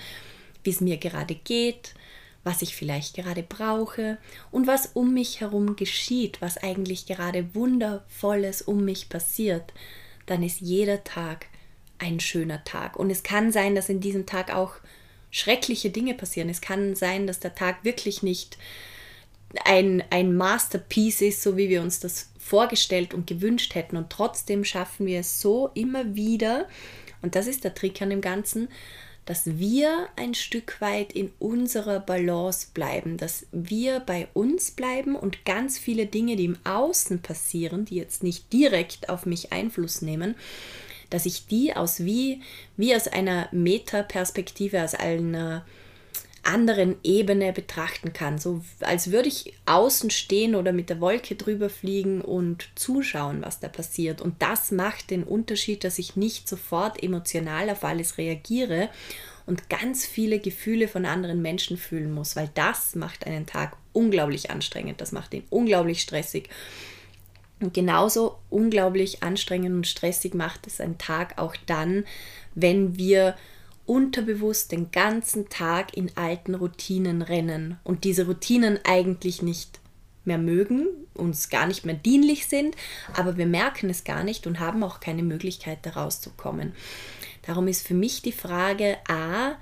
wie 0.64 0.72
es 0.72 0.82
mir 0.82 0.98
gerade 0.98 1.36
geht, 1.36 1.94
was 2.44 2.62
ich 2.62 2.76
vielleicht 2.76 3.16
gerade 3.16 3.44
brauche 3.44 4.18
und 4.52 4.68
was 4.68 4.88
um 4.94 5.14
mich 5.14 5.42
herum 5.42 5.76
geschieht, 5.76 6.42
was 6.42 6.58
eigentlich 6.58 7.06
gerade 7.06 7.54
wundervolles 7.54 8.62
um 8.62 8.84
mich 8.84 9.10
passiert, 9.10 9.74
dann 10.26 10.44
ist 10.44 10.62
jeder 10.62 11.04
Tag 11.04 11.48
ein 12.00 12.20
schöner 12.20 12.64
Tag. 12.64 12.98
Und 12.98 13.10
es 13.10 13.24
kann 13.24 13.52
sein, 13.52 13.76
dass 13.76 13.90
in 13.90 14.02
diesem 14.02 14.26
Tag 14.26 14.54
auch 14.54 14.76
schreckliche 15.32 15.90
Dinge 15.90 16.14
passieren. 16.16 16.50
Es 16.50 16.62
kann 16.62 16.96
sein, 16.96 17.28
dass 17.28 17.40
der 17.40 17.56
Tag 17.56 17.84
wirklich 17.84 18.24
nicht 18.24 18.58
ein, 19.66 20.04
ein 20.10 20.36
Masterpiece 20.36 21.22
ist, 21.22 21.42
so 21.42 21.58
wie 21.58 21.70
wir 21.70 21.82
uns 21.82 22.00
das 22.00 22.32
vorgestellt 22.40 23.14
und 23.14 23.28
gewünscht 23.28 23.76
hätten. 23.76 23.98
Und 23.98 24.10
trotzdem 24.10 24.64
schaffen 24.64 25.06
wir 25.06 25.20
es 25.20 25.42
so 25.42 25.70
immer 25.74 26.16
wieder, 26.16 26.68
und 27.22 27.36
das 27.36 27.48
ist 27.48 27.64
der 27.64 27.76
Trick 27.76 28.02
an 28.02 28.10
dem 28.10 28.22
Ganzen, 28.22 28.70
dass 29.26 29.60
wir 29.60 30.08
ein 30.16 30.34
Stück 30.34 30.82
weit 30.82 31.14
in 31.14 31.32
unserer 31.38 32.00
Balance 32.00 32.70
bleiben, 32.74 33.18
dass 33.18 33.46
wir 33.52 34.00
bei 34.00 34.28
uns 34.34 34.72
bleiben 34.72 35.16
und 35.16 35.46
ganz 35.46 35.78
viele 35.78 36.08
Dinge, 36.08 36.36
die 36.36 36.46
im 36.46 36.58
Außen 36.64 37.22
passieren, 37.22 37.86
die 37.86 37.96
jetzt 37.96 38.24
nicht 38.24 38.52
direkt 38.52 39.10
auf 39.10 39.28
mich 39.28 39.52
Einfluss 39.52 40.02
nehmen, 40.02 40.34
dass 41.10 41.26
ich 41.26 41.48
die 41.48 41.76
aus 41.76 42.04
wie, 42.04 42.42
wie 42.78 42.96
aus 42.96 43.08
einer 43.08 43.48
Metaperspektive, 43.52 44.84
aus 44.84 44.96
einer 44.96 45.66
anderen 46.44 46.96
Ebene 47.04 47.54
betrachten 47.54 48.14
kann. 48.14 48.38
So 48.38 48.62
als 48.80 49.12
würde 49.12 49.28
ich 49.28 49.54
außen 49.66 50.10
stehen 50.10 50.56
oder 50.56 50.72
mit 50.72 50.90
der 50.90 51.00
Wolke 51.02 51.36
drüber 51.36 51.70
fliegen 51.70 52.22
und 52.22 52.70
zuschauen, 52.76 53.42
was 53.42 53.60
da 53.60 53.68
passiert. 53.68 54.22
Und 54.22 54.42
das 54.42 54.72
macht 54.72 55.12
den 55.12 55.24
Unterschied, 55.24 55.84
dass 55.84 56.00
ich 56.00 56.16
nicht 56.16 56.48
sofort 56.48 57.02
emotional 57.04 57.70
auf 57.70 57.84
alles 57.84 58.18
reagiere 58.18 58.90
und 59.46 59.70
ganz 59.70 60.06
viele 60.06 60.40
Gefühle 60.40 60.88
von 60.88 61.06
anderen 61.06 61.42
Menschen 61.42 61.78
fühlen 61.78 62.12
muss, 62.12 62.36
weil 62.36 62.50
das 62.54 62.96
macht 62.96 63.26
einen 63.26 63.46
Tag 63.46 63.76
unglaublich 63.94 64.52
anstrengend, 64.52 65.02
das 65.02 65.12
macht 65.12 65.34
ihn 65.34 65.44
unglaublich 65.50 66.02
stressig. 66.02 66.50
Und 67.60 67.74
genauso 67.74 68.38
unglaublich 68.50 69.22
anstrengend 69.22 69.76
und 69.76 69.88
stressig 69.88 70.34
macht 70.34 70.66
es 70.68 70.80
ein 70.80 70.98
Tag 70.98 71.38
auch 71.38 71.56
dann, 71.66 72.06
wenn 72.56 72.98
wir 72.98 73.36
unterbewusst 73.86 74.72
den 74.72 74.92
ganzen 74.92 75.50
Tag 75.50 75.98
in 75.98 76.16
alten 76.16 76.56
Routinen 76.56 77.22
rennen 77.22 77.78
und 77.84 78.04
diese 78.04 78.28
Routinen 78.28 78.80
eigentlich 78.84 79.42
nicht 79.42 79.80
mehr 80.26 80.38
mögen, 80.38 80.88
uns 81.16 81.50
gar 81.50 81.66
nicht 81.66 81.86
mehr 81.86 81.96
dienlich 81.96 82.46
sind, 82.46 82.76
aber 83.16 83.38
wir 83.38 83.48
merken 83.48 83.90
es 83.90 84.04
gar 84.04 84.24
nicht 84.24 84.46
und 84.46 84.60
haben 84.60 84.84
auch 84.84 85.00
keine 85.00 85.24
Möglichkeit, 85.24 85.80
da 85.82 85.92
rauszukommen. 85.92 86.74
Darum 87.42 87.68
ist 87.68 87.86
für 87.86 87.96
mich 87.96 88.22
die 88.22 88.32
Frage, 88.32 88.98
a, 89.08 89.56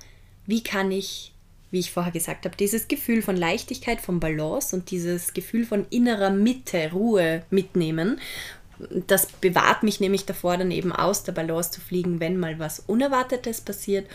wie 0.46 0.62
kann 0.62 0.92
ich 0.92 1.32
wie 1.70 1.80
ich 1.80 1.90
vorher 1.90 2.12
gesagt 2.12 2.44
habe, 2.44 2.56
dieses 2.56 2.88
Gefühl 2.88 3.22
von 3.22 3.36
Leichtigkeit, 3.36 4.00
von 4.00 4.20
Balance 4.20 4.74
und 4.74 4.90
dieses 4.90 5.34
Gefühl 5.34 5.64
von 5.64 5.86
innerer 5.90 6.30
Mitte, 6.30 6.90
Ruhe 6.92 7.42
mitnehmen. 7.50 8.20
Das 9.06 9.26
bewahrt 9.26 9.82
mich 9.82 10.00
nämlich 10.00 10.24
davor, 10.24 10.56
dann 10.56 10.70
eben 10.70 10.92
aus 10.92 11.24
der 11.24 11.32
Balance 11.32 11.72
zu 11.72 11.80
fliegen, 11.80 12.20
wenn 12.20 12.38
mal 12.38 12.58
was 12.58 12.80
Unerwartetes 12.80 13.60
passiert. 13.60 14.06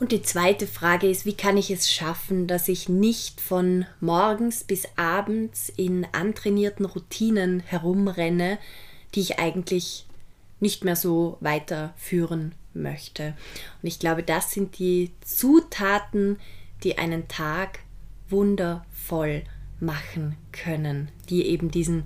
Und 0.00 0.12
die 0.12 0.22
zweite 0.22 0.66
Frage 0.66 1.08
ist, 1.08 1.26
wie 1.26 1.36
kann 1.36 1.56
ich 1.56 1.70
es 1.70 1.90
schaffen, 1.90 2.46
dass 2.46 2.68
ich 2.68 2.88
nicht 2.88 3.40
von 3.40 3.84
morgens 4.00 4.62
bis 4.62 4.86
abends 4.96 5.72
in 5.76 6.06
antrainierten 6.12 6.86
Routinen 6.86 7.60
herumrenne, 7.60 8.58
die 9.14 9.20
ich 9.20 9.38
eigentlich 9.38 10.06
nicht 10.60 10.84
mehr 10.84 10.96
so 10.96 11.36
weiterführen 11.40 12.54
möchte. 12.74 13.34
Und 13.82 13.88
ich 13.88 13.98
glaube, 13.98 14.22
das 14.22 14.52
sind 14.52 14.78
die 14.78 15.12
Zutaten, 15.24 16.38
die 16.84 16.98
einen 16.98 17.28
Tag 17.28 17.80
wundervoll 18.28 19.42
machen 19.80 20.36
können, 20.52 21.10
die 21.28 21.46
eben 21.46 21.70
diesen 21.70 22.04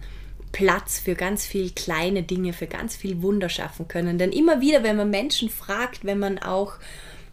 Platz 0.52 0.98
für 0.98 1.14
ganz 1.14 1.46
viel 1.46 1.70
kleine 1.70 2.22
Dinge, 2.22 2.52
für 2.52 2.66
ganz 2.66 2.94
viel 2.94 3.22
Wunder 3.22 3.48
schaffen 3.48 3.88
können. 3.88 4.18
Denn 4.18 4.32
immer 4.32 4.60
wieder, 4.60 4.82
wenn 4.82 4.96
man 4.96 5.10
Menschen 5.10 5.48
fragt, 5.48 6.04
wenn 6.04 6.18
man 6.18 6.38
auch 6.38 6.74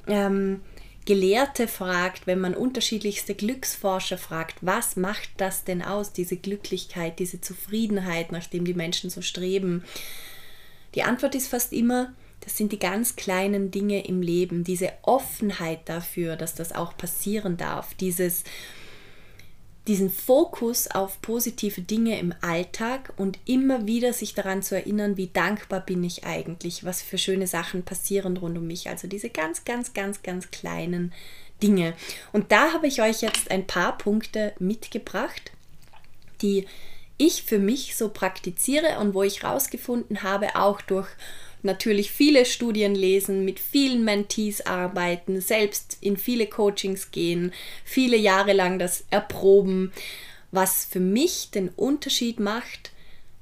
ähm, 0.07 0.61
Gelehrte 1.05 1.67
fragt, 1.67 2.27
wenn 2.27 2.39
man 2.39 2.53
unterschiedlichste 2.53 3.35
Glücksforscher 3.35 4.17
fragt, 4.17 4.57
was 4.61 4.95
macht 4.95 5.29
das 5.37 5.63
denn 5.63 5.81
aus, 5.81 6.13
diese 6.13 6.37
Glücklichkeit, 6.37 7.19
diese 7.19 7.41
Zufriedenheit, 7.41 8.31
nachdem 8.31 8.63
die 8.63 8.73
Menschen 8.73 9.09
so 9.09 9.21
streben? 9.21 9.83
Die 10.95 11.03
Antwort 11.03 11.35
ist 11.35 11.47
fast 11.47 11.73
immer, 11.73 12.13
das 12.41 12.57
sind 12.57 12.71
die 12.71 12.79
ganz 12.79 13.15
kleinen 13.15 13.71
Dinge 13.71 14.05
im 14.05 14.21
Leben, 14.21 14.63
diese 14.63 14.91
Offenheit 15.01 15.81
dafür, 15.85 16.35
dass 16.35 16.55
das 16.55 16.73
auch 16.73 16.95
passieren 16.97 17.57
darf, 17.57 17.93
dieses 17.95 18.43
diesen 19.89 20.11
Fokus 20.11 20.87
auf 20.87 21.19
positive 21.19 21.81
Dinge 21.81 22.19
im 22.19 22.31
Alltag 22.41 23.11
und 23.17 23.39
immer 23.45 23.87
wieder 23.87 24.13
sich 24.13 24.35
daran 24.35 24.61
zu 24.61 24.75
erinnern, 24.75 25.17
wie 25.17 25.27
dankbar 25.27 25.79
bin 25.79 26.03
ich 26.03 26.25
eigentlich, 26.25 26.83
was 26.83 27.01
für 27.01 27.17
schöne 27.17 27.47
Sachen 27.47 27.83
passieren 27.83 28.37
rund 28.37 28.55
um 28.59 28.67
mich. 28.67 28.87
Also 28.87 29.07
diese 29.07 29.31
ganz, 29.31 29.65
ganz, 29.65 29.93
ganz, 29.93 30.21
ganz 30.21 30.51
kleinen 30.51 31.11
Dinge. 31.63 31.95
Und 32.31 32.51
da 32.51 32.71
habe 32.73 32.85
ich 32.85 33.01
euch 33.01 33.21
jetzt 33.21 33.49
ein 33.49 33.65
paar 33.65 33.97
Punkte 33.97 34.53
mitgebracht, 34.59 35.51
die 36.43 36.67
ich 37.17 37.43
für 37.43 37.59
mich 37.59 37.97
so 37.97 38.09
praktiziere 38.09 38.99
und 38.99 39.15
wo 39.15 39.23
ich 39.23 39.41
herausgefunden 39.41 40.21
habe, 40.21 40.55
auch 40.55 40.81
durch 40.81 41.09
natürlich 41.63 42.11
viele 42.11 42.45
Studien 42.45 42.95
lesen, 42.95 43.45
mit 43.45 43.59
vielen 43.59 44.03
Mentees 44.03 44.65
arbeiten, 44.65 45.41
selbst 45.41 45.97
in 46.01 46.17
viele 46.17 46.47
Coachings 46.47 47.11
gehen, 47.11 47.51
viele 47.83 48.17
Jahre 48.17 48.53
lang 48.53 48.79
das 48.79 49.05
erproben, 49.09 49.91
was 50.51 50.85
für 50.85 50.99
mich 50.99 51.51
den 51.51 51.69
Unterschied 51.69 52.39
macht, 52.39 52.91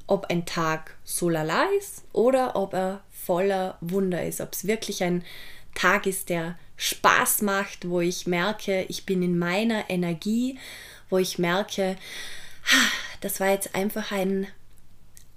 ob 0.08 0.28
ein 0.30 0.46
Tag 0.46 0.96
so 1.04 1.30
lala 1.30 1.66
ist 1.78 2.04
oder 2.14 2.56
ob 2.56 2.74
er 2.74 3.04
voller 3.12 3.78
Wunder 3.82 4.26
ist, 4.26 4.42
ob 4.42 4.54
es 4.54 4.68
wirklich 4.68 5.04
ein 5.04 5.24
Tag 5.76 6.06
ist, 6.08 6.30
der 6.30 6.58
Spaß 6.78 7.42
macht, 7.42 7.90
wo 7.90 8.02
ich 8.02 8.28
merke, 8.28 8.86
ich 8.88 9.06
bin 9.06 9.22
in 9.22 9.38
meiner 9.38 9.90
Energie, 9.90 10.58
wo 11.10 11.18
ich 11.18 11.38
merke, 11.38 11.98
das 13.22 13.40
war 13.40 13.50
jetzt 13.50 13.76
einfach 13.76 14.12
ein 14.12 14.48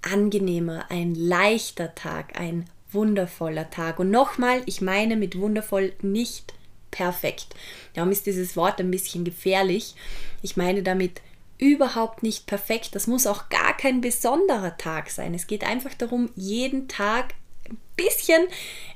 angenehmer, 0.01 0.85
ein 0.89 1.15
leichter 1.15 1.95
Tag, 1.95 2.39
ein 2.39 2.65
wundervoller 2.91 3.69
Tag. 3.69 3.99
Und 3.99 4.11
nochmal, 4.11 4.61
ich 4.65 4.81
meine 4.81 5.15
mit 5.15 5.37
wundervoll 5.37 5.93
nicht 6.01 6.53
perfekt. 6.91 7.55
Darum 7.93 8.11
ist 8.11 8.25
dieses 8.25 8.55
Wort 8.55 8.79
ein 8.79 8.91
bisschen 8.91 9.23
gefährlich. 9.23 9.95
Ich 10.41 10.57
meine 10.57 10.83
damit 10.83 11.21
überhaupt 11.57 12.23
nicht 12.23 12.47
perfekt. 12.47 12.95
Das 12.95 13.07
muss 13.07 13.27
auch 13.27 13.49
gar 13.49 13.77
kein 13.77 14.01
besonderer 14.01 14.77
Tag 14.77 15.09
sein. 15.09 15.33
Es 15.33 15.47
geht 15.47 15.63
einfach 15.63 15.93
darum, 15.93 16.29
jeden 16.35 16.87
Tag 16.87 17.35
ein 17.69 17.77
bisschen 17.95 18.47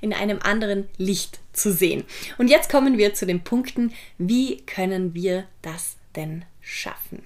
in 0.02 0.14
einem 0.14 0.40
anderen 0.42 0.90
Licht 0.98 1.40
zu 1.54 1.72
sehen. 1.72 2.04
Und 2.38 2.50
jetzt 2.50 2.70
kommen 2.70 2.98
wir 2.98 3.14
zu 3.14 3.26
den 3.26 3.44
Punkten, 3.44 3.94
wie 4.18 4.58
können 4.62 5.14
wir 5.14 5.46
das 5.62 5.96
denn 6.16 6.44
schaffen? 6.60 7.24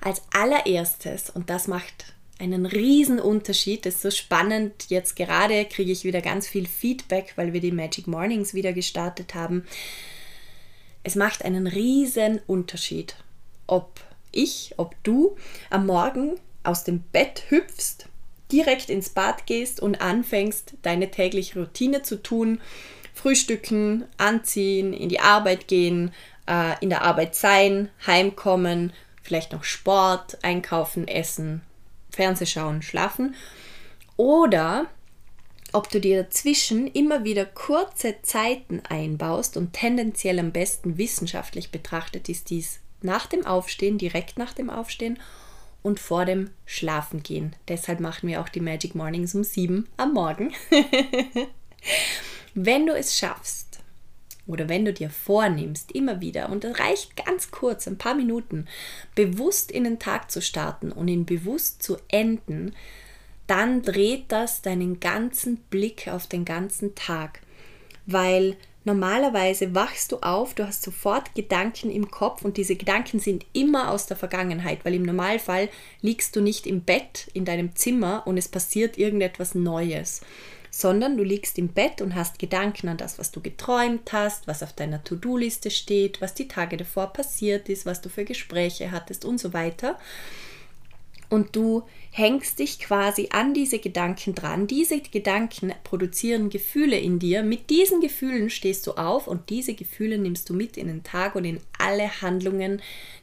Als 0.00 0.22
allererstes, 0.32 1.30
und 1.30 1.48
das 1.48 1.68
macht 1.68 2.14
einen 2.42 2.66
riesen. 2.66 3.20
Das 3.42 3.64
ist 3.64 4.02
so 4.02 4.10
spannend. 4.10 4.86
Jetzt 4.88 5.16
gerade 5.16 5.64
kriege 5.64 5.92
ich 5.92 6.04
wieder 6.04 6.20
ganz 6.20 6.48
viel 6.48 6.66
Feedback, 6.66 7.32
weil 7.36 7.52
wir 7.52 7.60
die 7.60 7.72
Magic 7.72 8.06
Mornings 8.06 8.52
wieder 8.52 8.72
gestartet 8.72 9.34
haben. 9.34 9.64
Es 11.04 11.14
macht 11.14 11.44
einen 11.44 11.66
riesen 11.66 12.40
Unterschied, 12.46 13.16
ob 13.66 14.00
ich, 14.32 14.74
ob 14.76 14.94
du 15.04 15.36
am 15.70 15.86
Morgen 15.86 16.38
aus 16.64 16.84
dem 16.84 17.00
Bett 17.00 17.44
hüpfst, 17.48 18.06
direkt 18.50 18.90
ins 18.90 19.10
Bad 19.10 19.46
gehst 19.46 19.80
und 19.80 20.00
anfängst, 20.00 20.74
deine 20.82 21.10
tägliche 21.10 21.60
Routine 21.60 22.02
zu 22.02 22.22
tun. 22.22 22.60
Frühstücken, 23.14 24.04
anziehen, 24.16 24.92
in 24.92 25.08
die 25.08 25.20
Arbeit 25.20 25.68
gehen, 25.68 26.12
äh, 26.48 26.74
in 26.80 26.88
der 26.88 27.02
Arbeit 27.02 27.34
sein, 27.34 27.90
heimkommen, 28.06 28.92
vielleicht 29.22 29.52
noch 29.52 29.64
Sport, 29.64 30.38
einkaufen, 30.42 31.06
essen, 31.06 31.62
Fernsehschauen, 32.12 32.82
schlafen. 32.82 33.34
Oder 34.16 34.86
ob 35.72 35.88
du 35.88 36.00
dir 36.00 36.22
dazwischen 36.22 36.86
immer 36.86 37.24
wieder 37.24 37.46
kurze 37.46 38.16
Zeiten 38.22 38.82
einbaust 38.88 39.56
und 39.56 39.72
tendenziell 39.72 40.38
am 40.38 40.52
besten 40.52 40.98
wissenschaftlich 40.98 41.70
betrachtet 41.70 42.28
ist 42.28 42.50
dies 42.50 42.80
nach 43.00 43.26
dem 43.26 43.46
Aufstehen, 43.46 43.98
direkt 43.98 44.38
nach 44.38 44.52
dem 44.52 44.70
Aufstehen 44.70 45.18
und 45.82 45.98
vor 45.98 46.24
dem 46.24 46.50
Schlafengehen. 46.66 47.56
Deshalb 47.68 48.00
machen 48.00 48.28
wir 48.28 48.40
auch 48.40 48.48
die 48.48 48.60
Magic 48.60 48.94
Mornings 48.94 49.34
um 49.34 49.44
7 49.44 49.88
am 49.96 50.12
Morgen. 50.12 50.52
Wenn 52.54 52.86
du 52.86 52.94
es 52.94 53.16
schaffst, 53.16 53.71
oder 54.46 54.68
wenn 54.68 54.84
du 54.84 54.92
dir 54.92 55.10
vornimmst, 55.10 55.92
immer 55.92 56.20
wieder, 56.20 56.48
und 56.50 56.64
es 56.64 56.78
reicht 56.78 57.24
ganz 57.24 57.50
kurz, 57.50 57.86
ein 57.86 57.98
paar 57.98 58.14
Minuten, 58.14 58.66
bewusst 59.14 59.70
in 59.70 59.84
den 59.84 59.98
Tag 59.98 60.30
zu 60.30 60.42
starten 60.42 60.90
und 60.90 61.08
ihn 61.08 61.24
bewusst 61.24 61.82
zu 61.82 61.96
enden, 62.08 62.74
dann 63.46 63.82
dreht 63.82 64.24
das 64.28 64.62
deinen 64.62 65.00
ganzen 65.00 65.58
Blick 65.70 66.08
auf 66.08 66.26
den 66.26 66.44
ganzen 66.44 66.94
Tag. 66.94 67.40
Weil 68.06 68.56
normalerweise 68.84 69.74
wachst 69.74 70.10
du 70.10 70.18
auf, 70.18 70.54
du 70.54 70.66
hast 70.66 70.82
sofort 70.82 71.34
Gedanken 71.34 71.90
im 71.90 72.10
Kopf 72.10 72.44
und 72.44 72.56
diese 72.56 72.74
Gedanken 72.74 73.20
sind 73.20 73.46
immer 73.52 73.90
aus 73.90 74.06
der 74.06 74.16
Vergangenheit, 74.16 74.84
weil 74.84 74.94
im 74.94 75.02
Normalfall 75.02 75.68
liegst 76.00 76.34
du 76.34 76.40
nicht 76.40 76.66
im 76.66 76.80
Bett 76.82 77.28
in 77.32 77.44
deinem 77.44 77.76
Zimmer 77.76 78.22
und 78.26 78.38
es 78.38 78.48
passiert 78.48 78.98
irgendetwas 78.98 79.54
Neues 79.54 80.22
sondern 80.74 81.18
du 81.18 81.22
liegst 81.22 81.58
im 81.58 81.68
Bett 81.68 82.00
und 82.00 82.14
hast 82.14 82.38
Gedanken 82.38 82.88
an 82.88 82.96
das, 82.96 83.18
was 83.18 83.30
du 83.30 83.42
geträumt 83.42 84.10
hast, 84.12 84.46
was 84.46 84.62
auf 84.62 84.72
deiner 84.72 85.04
To-Do-Liste 85.04 85.70
steht, 85.70 86.22
was 86.22 86.32
die 86.32 86.48
Tage 86.48 86.78
davor 86.78 87.12
passiert 87.12 87.68
ist, 87.68 87.84
was 87.84 88.00
du 88.00 88.08
für 88.08 88.24
Gespräche 88.24 88.90
hattest 88.90 89.26
und 89.26 89.38
so 89.38 89.52
weiter. 89.52 89.98
Und 91.28 91.54
du 91.56 91.82
hängst 92.10 92.58
dich 92.58 92.78
quasi 92.78 93.28
an 93.32 93.52
diese 93.52 93.78
Gedanken 93.78 94.34
dran. 94.34 94.66
Diese 94.66 95.00
Gedanken 95.00 95.74
produzieren 95.84 96.48
Gefühle 96.48 96.98
in 96.98 97.18
dir. 97.18 97.42
Mit 97.42 97.68
diesen 97.68 98.00
Gefühlen 98.00 98.48
stehst 98.48 98.86
du 98.86 98.92
auf 98.92 99.26
und 99.26 99.50
diese 99.50 99.74
Gefühle 99.74 100.16
nimmst 100.16 100.48
du 100.48 100.54
mit 100.54 100.78
in 100.78 100.88
den 100.88 101.04
Tag 101.04 101.34
und 101.34 101.44
in 101.44 101.60
alle 101.78 102.22
Handlungen, 102.22 102.80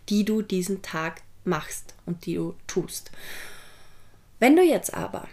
die 0.08 0.24
du 0.24 0.44
diesen 0.44 0.84
Tag 0.84 1.22
machst 1.46 1.96
und 2.06 2.27
die 2.27 2.36
du 2.36 2.53
tust. 2.68 3.12
Wenn 4.39 4.56
du 4.56 4.63
jetzt 4.63 4.94
aber 4.94 5.27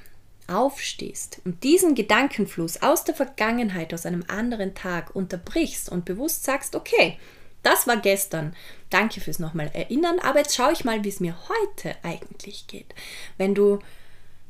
aufstehst 0.49 1.41
und 1.45 1.65
diesen 1.65 1.95
Gedankenfluss 1.95 2.83
aus 2.83 3.05
der 3.05 3.15
Vergangenheit, 3.15 3.93
aus 3.93 4.07
einem 4.07 4.25
anderen 4.29 4.75
Tag 4.75 5.15
unterbrichst 5.15 5.89
und 5.89 6.05
bewusst 6.05 6.45
sagst, 6.45 6.75
okay, 6.75 7.19
das 7.63 7.87
war 7.87 7.97
gestern, 7.97 8.55
danke 8.91 9.21
fürs 9.21 9.39
nochmal 9.39 9.71
erinnern, 9.75 10.19
aber 10.21 10.39
jetzt 10.39 10.55
schaue 10.55 10.73
ich 10.73 10.85
mal, 10.85 11.03
wie 11.03 11.09
es 11.09 11.21
mir 11.21 11.37
heute 11.49 11.97
eigentlich 12.03 12.67
geht. 12.69 12.95
Wenn 13.39 13.55
du 13.55 13.81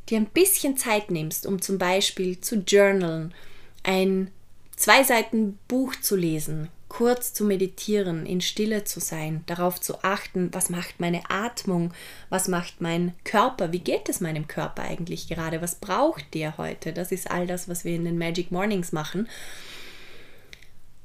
dir 0.08 0.18
ein 0.18 0.26
bisschen 0.26 0.76
Zeit 0.76 1.10
nimmst, 1.10 1.46
um 1.46 1.62
zum 1.62 1.78
Beispiel 1.78 2.40
zu 2.40 2.56
journalen, 2.56 3.34
ein 3.82 4.30
zwei 4.76 5.02
Seiten 5.02 5.58
Buch 5.68 5.96
zu 5.96 6.16
lesen, 6.16 6.68
kurz 6.96 7.34
zu 7.34 7.44
meditieren, 7.44 8.24
in 8.24 8.40
Stille 8.40 8.84
zu 8.84 9.00
sein, 9.00 9.44
darauf 9.44 9.78
zu 9.78 10.02
achten, 10.02 10.48
was 10.54 10.70
macht 10.70 10.98
meine 10.98 11.28
Atmung, 11.28 11.92
was 12.30 12.48
macht 12.48 12.80
mein 12.80 13.12
Körper, 13.22 13.70
wie 13.70 13.80
geht 13.80 14.08
es 14.08 14.22
meinem 14.22 14.48
Körper 14.48 14.80
eigentlich 14.80 15.28
gerade, 15.28 15.60
was 15.60 15.74
braucht 15.74 16.32
der 16.32 16.56
heute? 16.56 16.94
Das 16.94 17.12
ist 17.12 17.30
all 17.30 17.46
das, 17.46 17.68
was 17.68 17.84
wir 17.84 17.94
in 17.94 18.06
den 18.06 18.16
Magic 18.16 18.50
Mornings 18.50 18.92
machen. 18.92 19.28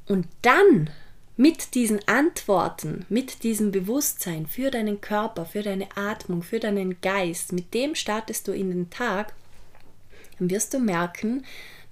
Und 0.07 0.27
dann 0.43 0.89
mit 1.36 1.75
diesen 1.75 2.00
Antworten, 2.07 3.05
mit 3.10 3.43
diesem 3.43 3.71
Bewusstsein 3.71 4.48
für 4.48 4.71
deinen 4.71 5.01
Körper, 5.01 5.45
für 5.45 5.62
deine 5.62 5.89
Atmung, 5.98 6.41
für 6.41 6.62
deinen 6.62 7.01
Geist, 7.01 7.51
mit 7.51 7.74
dem 7.74 7.95
startest 7.95 8.48
du 8.48 8.53
in 8.53 8.69
den 8.69 8.89
Tag, 8.91 9.33
dann 10.39 10.50
wirst 10.50 10.74
du 10.74 10.79
merken, 10.79 11.43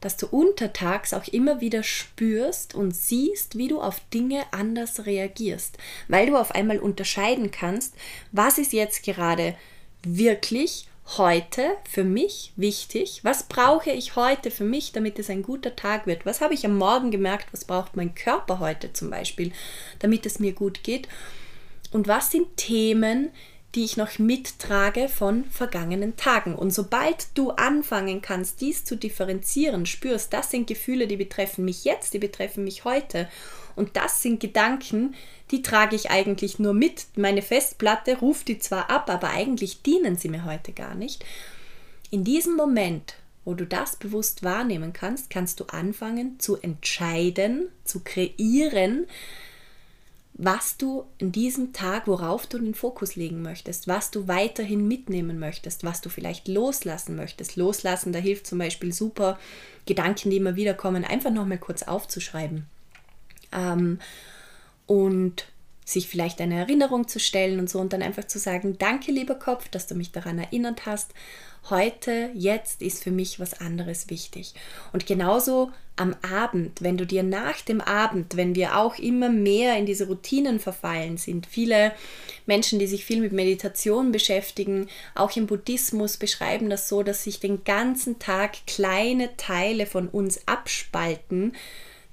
dass 0.02 0.18
du 0.18 0.28
untertags 0.28 1.14
auch 1.14 1.28
immer 1.28 1.62
wieder 1.62 1.84
spürst 1.84 2.76
und 2.76 2.96
siehst, 2.96 3.58
wie 3.58 3.68
du 3.68 3.82
auf 3.82 4.02
Dinge 4.14 4.44
anders 4.52 5.06
reagierst, 5.06 5.78
weil 6.08 6.28
du 6.28 6.38
auf 6.38 6.52
einmal 6.52 6.80
unterscheiden 6.80 7.52
kannst, 7.52 7.94
was 8.32 8.58
ist 8.58 8.74
jetzt 8.74 9.04
gerade 9.04 9.56
wirklich 10.04 10.88
heute 11.18 11.72
für 11.90 12.04
mich 12.04 12.54
wichtig? 12.56 13.22
Was 13.24 13.44
brauche 13.44 13.90
ich 13.92 14.16
heute 14.16 14.52
für 14.52 14.64
mich, 14.64 14.92
damit 14.92 15.18
es 15.18 15.30
ein 15.30 15.44
guter 15.44 15.76
Tag 15.76 16.06
wird? 16.06 16.26
Was 16.26 16.42
habe 16.42 16.54
ich 16.54 16.66
am 16.66 16.78
Morgen 16.78 17.12
gemerkt? 17.12 17.48
Was 17.52 17.66
braucht 17.66 17.96
mein 17.96 18.14
Körper 18.14 18.60
heute 18.60 18.94
zum 18.94 19.10
Beispiel, 19.10 19.52
damit 20.00 20.26
es 20.26 20.40
mir 20.40 20.54
gut 20.54 20.84
geht? 20.84 21.08
Und 21.92 22.08
was 22.08 22.32
sind 22.32 22.56
Themen, 22.58 23.32
die 23.76 23.86
ich 23.86 23.98
noch 23.98 24.18
mittrage 24.18 25.10
von 25.10 25.46
vergangenen 25.46 26.16
Tagen. 26.16 26.56
Und 26.56 26.74
sobald 26.74 27.28
du 27.36 27.52
anfangen 27.52 28.22
kannst, 28.22 28.62
dies 28.62 28.84
zu 28.84 28.96
differenzieren, 28.96 29.86
spürst, 29.86 30.34
das 30.34 30.50
sind 30.50 30.68
Gefühle, 30.68 31.08
die 31.08 31.18
betreffen 31.18 31.66
mich 31.66 31.84
jetzt, 31.84 32.14
die 32.14 32.20
betreffen 32.20 32.64
mich 32.64 32.84
heute. 32.84 33.30
Und 33.76 33.96
das 33.96 34.22
sind 34.22 34.40
Gedanken, 34.40 35.14
die 35.52 35.62
trage 35.62 35.96
ich 35.96 36.10
eigentlich 36.10 36.58
nur 36.58 36.74
mit. 36.74 37.06
Meine 37.16 37.42
Festplatte 37.42 38.18
ruft 38.18 38.48
die 38.48 38.60
zwar 38.60 38.90
ab, 38.90 39.10
aber 39.10 39.30
eigentlich 39.30 39.84
dienen 39.84 40.16
sie 40.16 40.30
mir 40.30 40.46
heute 40.46 40.74
gar 40.74 40.96
nicht. 40.96 41.24
In 42.10 42.24
diesem 42.24 42.56
Moment, 42.56 43.16
wo 43.46 43.54
du 43.54 43.66
das 43.66 43.96
bewusst 43.96 44.44
wahrnehmen 44.44 44.94
kannst, 44.94 45.30
kannst 45.30 45.60
du 45.60 45.66
anfangen 45.66 46.40
zu 46.40 46.58
entscheiden, 46.58 47.70
zu 47.84 48.02
kreieren, 48.04 49.06
was 50.42 50.78
du 50.78 51.04
in 51.18 51.34
diesem 51.34 51.74
Tag, 51.74 52.08
worauf 52.08 52.48
du 52.48 52.60
den 52.60 52.74
Fokus 52.74 53.18
legen 53.18 53.42
möchtest, 53.42 53.90
was 53.90 54.10
du 54.10 54.30
weiterhin 54.30 54.88
mitnehmen 54.88 55.38
möchtest, 55.38 55.84
was 55.84 56.00
du 56.00 56.08
vielleicht 56.08 56.48
loslassen 56.48 57.18
möchtest. 57.18 57.58
Loslassen, 57.58 58.14
da 58.14 58.20
hilft 58.20 58.48
zum 58.48 58.58
Beispiel 58.58 58.94
super, 58.94 59.38
Gedanken, 59.86 60.30
die 60.30 60.38
immer 60.38 60.56
wieder 60.56 60.74
kommen, 60.74 61.04
einfach 61.04 61.30
nochmal 61.30 61.58
kurz 61.58 61.84
aufzuschreiben. 61.84 62.68
Ähm, 63.52 64.00
und 64.88 65.46
sich 65.90 66.08
vielleicht 66.08 66.40
eine 66.42 66.56
Erinnerung 66.56 67.08
zu 67.08 67.20
stellen 67.20 67.60
und 67.60 67.70
so 67.70 67.80
und 67.80 67.94
dann 67.94 68.02
einfach 68.02 68.26
zu 68.26 68.40
sagen, 68.40 68.78
danke 68.78 69.12
lieber 69.12 69.36
Kopf, 69.36 69.70
dass 69.70 69.88
du 69.88 69.96
mich 69.96 70.12
daran 70.12 70.40
erinnert 70.40 70.86
hast 70.86 71.14
heute, 71.70 72.30
jetzt 72.34 72.82
ist 72.82 73.04
für 73.04 73.12
mich 73.12 73.40
was 73.40 73.60
anderes 73.60 74.10
wichtig. 74.10 74.54
Und 74.94 75.06
genauso 75.06 75.72
am 75.96 76.16
Abend, 76.22 76.82
wenn 76.82 76.98
du 76.98 77.06
dir 77.06 77.24
nach 77.24 77.60
dem 77.62 77.82
Abend, 77.82 78.38
wenn 78.38 78.56
wir 78.56 78.78
auch 78.78 78.98
immer 78.98 79.30
mehr 79.30 79.78
in 79.78 79.86
diese 79.86 80.08
Routinen 80.08 80.60
verfallen 80.60 81.18
sind, 81.18 81.46
viele 81.46 81.92
Menschen, 82.46 82.80
die 82.80 82.88
sich 82.88 83.04
viel 83.04 83.20
mit 83.20 83.34
Meditation 83.34 84.12
beschäftigen, 84.12 84.88
auch 85.14 85.36
im 85.36 85.46
Buddhismus 85.46 86.18
beschreiben 86.18 86.70
das 86.70 86.88
so, 86.88 87.04
dass 87.04 87.26
sich 87.26 87.40
den 87.40 87.66
ganzen 87.66 88.18
Tag 88.18 88.66
kleine 88.66 89.36
Teile 89.36 89.86
von 89.86 90.08
uns 90.08 90.48
abspalten, 90.48 91.54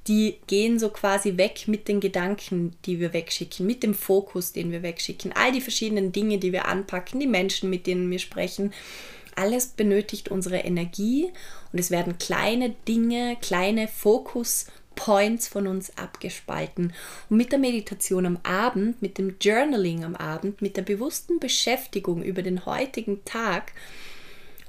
die 0.09 0.37
gehen 0.47 0.79
so 0.79 0.91
quasi 0.91 1.37
weg 1.37 1.65
mit 1.67 1.89
den 1.89 2.01
Gedanken, 2.01 2.77
die 2.85 3.01
wir 3.01 3.13
wegschicken, 3.13 3.67
mit 3.67 3.83
dem 3.83 3.95
Fokus, 3.95 4.53
den 4.53 4.73
wir 4.73 4.83
wegschicken, 4.83 5.33
all 5.33 5.53
die 5.53 5.61
verschiedenen 5.61 6.13
Dinge, 6.13 6.39
die 6.39 6.53
wir 6.53 6.67
anpacken, 6.67 7.21
die 7.21 7.27
Menschen, 7.27 7.71
mit 7.71 7.87
denen 7.87 8.11
wir 8.11 8.19
sprechen 8.19 8.73
alles 9.37 9.67
benötigt 9.69 10.31
unsere 10.31 10.59
Energie 10.59 11.31
und 11.73 11.79
es 11.79 11.91
werden 11.91 12.19
kleine 12.19 12.71
Dinge, 12.89 13.37
kleine 13.41 13.87
Fokus 13.87 14.67
Points 14.97 15.47
von 15.47 15.67
uns 15.67 15.97
abgespalten. 15.99 16.95
Und 17.29 17.37
mit 17.37 17.53
der 17.53 17.59
Meditation 17.59 18.27
am 18.27 18.39
Abend, 18.43 19.03
mit 19.03 19.19
dem 19.19 19.37
Journaling 19.41 20.05
am 20.05 20.17
Abend, 20.17 20.63
mit 20.63 20.79
der 20.79 20.83
bewussten 20.83 21.39
Beschäftigung 21.39 22.23
über 22.23 22.43
den 22.43 22.65
heutigen 22.65 23.23
Tag, 23.27 23.73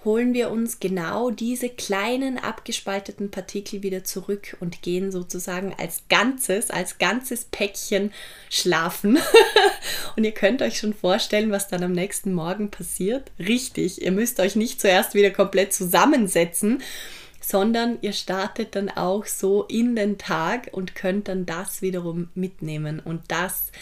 holen 0.08 0.34
wir 0.34 0.50
uns 0.50 0.80
genau 0.80 1.32
diese 1.32 1.68
kleinen 1.68 2.40
abgespalteten 2.40 3.30
Partikel 3.30 3.84
wieder 3.84 4.06
zurück 4.06 4.56
und 4.62 4.82
gehen 4.82 5.12
sozusagen 5.12 5.76
als 5.78 6.04
Ganzes, 6.08 6.72
als 6.72 6.98
ganzes 6.98 7.44
Päckchen 7.44 8.14
schlafen. 8.50 9.20
und 10.16 10.24
ihr 10.24 10.32
könnt 10.32 10.62
euch 10.62 10.80
schon 10.80 10.94
vorstellen, 10.94 11.52
was 11.52 11.68
dann 11.68 11.84
am 11.84 11.92
nächsten 11.92 12.34
Morgen 12.34 12.72
passiert. 12.72 13.32
Richtig, 13.38 14.02
ihr 14.02 14.14
müsst 14.14 14.40
euch 14.40 14.56
nicht 14.56 14.80
zuerst 14.80 15.14
wieder 15.14 15.30
komplett 15.30 15.74
zusammensetzen, 15.74 16.82
sondern 17.42 17.98
ihr 18.02 18.14
startet 18.14 18.76
dann 18.76 18.90
auch 18.90 19.26
so 19.26 19.64
in 19.66 19.98
den 19.98 20.18
Tag 20.18 20.70
und 20.72 20.96
könnt 20.96 21.28
dann 21.28 21.46
das 21.46 21.82
wiederum 21.82 22.30
mitnehmen. 22.34 23.02
Und 23.02 23.24
das 23.28 23.74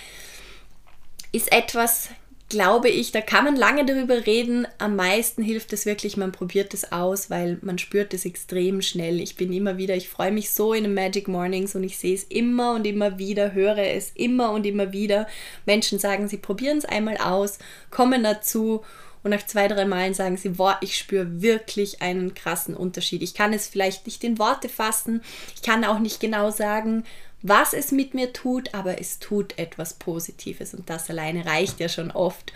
ist 1.32 1.52
etwas 1.52 2.10
glaube 2.50 2.90
ich, 2.90 3.12
da 3.12 3.22
kann 3.22 3.46
man 3.46 3.56
lange 3.56 3.86
darüber 3.86 4.26
reden. 4.26 4.68
Am 4.78 4.96
meisten 4.96 5.42
hilft 5.42 5.74
es 5.74 5.86
wirklich, 5.86 6.16
man 6.16 6.32
probiert 6.32 6.74
es 6.74 6.92
aus, 6.92 7.30
weil 7.30 7.58
man 7.62 7.80
spürt 7.80 8.14
es 8.14 8.26
extrem 8.26 8.82
schnell. 8.82 9.20
Ich 9.20 9.36
bin 9.36 9.52
immer 9.52 9.78
wieder, 9.78 9.96
ich 9.96 10.10
freue 10.10 10.32
mich 10.32 10.52
so 10.52 10.74
in 10.74 10.84
den 10.84 10.94
Magic 10.94 11.28
Mornings 11.28 11.76
und 11.76 11.84
ich 11.84 11.98
sehe 11.98 12.14
es 12.14 12.24
immer 12.26 12.74
und 12.76 12.86
immer 12.86 13.18
wieder, 13.18 13.54
höre 13.54 13.80
es 13.80 14.12
immer 14.14 14.52
und 14.52 14.66
immer 14.66 14.94
wieder. 14.94 15.28
Menschen 15.66 15.98
sagen, 15.98 16.28
sie 16.28 16.38
probieren 16.38 16.78
es 16.78 16.86
einmal 16.86 17.18
aus, 17.18 17.58
kommen 17.90 18.24
dazu 18.24 18.84
und 19.24 19.32
nach 19.32 19.46
zwei, 19.48 19.68
drei 19.68 19.86
Malen 19.86 20.14
sagen 20.14 20.38
sie, 20.38 20.50
boah, 20.50 20.78
ich 20.82 20.98
spüre 20.98 21.42
wirklich 21.42 22.04
einen 22.04 22.36
krassen 22.36 22.76
Unterschied. 22.76 23.24
Ich 23.24 23.34
kann 23.34 23.54
es 23.54 23.68
vielleicht 23.68 24.06
nicht 24.06 24.24
in 24.24 24.38
Worte 24.38 24.70
fassen, 24.70 25.24
ich 25.56 25.64
kann 25.64 25.84
auch 25.84 25.98
nicht 25.98 26.20
genau 26.20 26.52
sagen, 26.52 27.06
was 27.48 27.74
es 27.74 27.92
mit 27.92 28.16
mir 28.16 28.34
tut, 28.34 28.74
aber 28.74 29.00
es 29.00 29.20
tut 29.20 29.60
etwas 29.60 29.94
Positives 29.94 30.74
und 30.74 30.90
das 30.90 31.12
alleine 31.12 31.46
reicht 31.46 31.80
ja 31.80 31.90
schon 31.90 32.10
oft, 32.10 32.52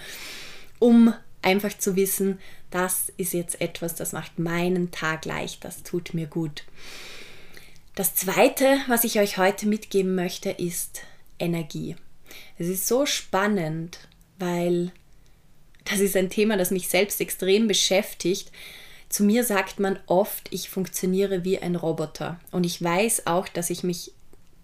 um 0.80 1.13
einfach 1.43 1.78
zu 1.78 1.95
wissen, 1.95 2.39
das 2.71 3.12
ist 3.15 3.34
jetzt 3.34 3.62
etwas, 3.62 3.93
das 3.93 4.13
macht 4.13 4.39
meinen 4.39 4.89
Tag 4.89 5.25
leicht, 5.25 5.63
das 5.63 5.84
tut 5.84 6.15
mir 6.15 6.25
gut. 6.25 6.63
Das 7.93 8.15
Zweite, 8.15 8.80
was 8.88 9.04
ich 9.04 9.19
euch 9.19 9.38
heute 9.38 9.67
mitgeben 9.67 10.15
möchte, 10.15 10.49
ist 10.49 11.02
Energie. 11.38 11.95
Es 12.58 12.67
ist 12.67 12.88
so 12.88 13.06
spannend, 13.06 13.99
weil 14.39 14.91
das 15.86 15.99
ist 15.99 16.15
ein 16.15 16.32
Thema, 16.32 16.58
das 16.58 16.71
mich 16.71 16.88
selbst 16.88 17.21
extrem 17.21 17.67
beschäftigt. 17.67 18.52
Zu 19.08 19.23
mir 19.23 19.43
sagt 19.43 19.80
man 19.80 19.99
oft, 20.08 20.47
ich 20.52 20.69
funktioniere 20.69 21.43
wie 21.43 21.60
ein 21.60 21.75
Roboter. 21.75 22.39
Und 22.52 22.65
ich 22.65 22.82
weiß 22.82 23.28
auch, 23.28 23.47
dass 23.47 23.69
ich 23.69 23.84
mich 23.84 24.13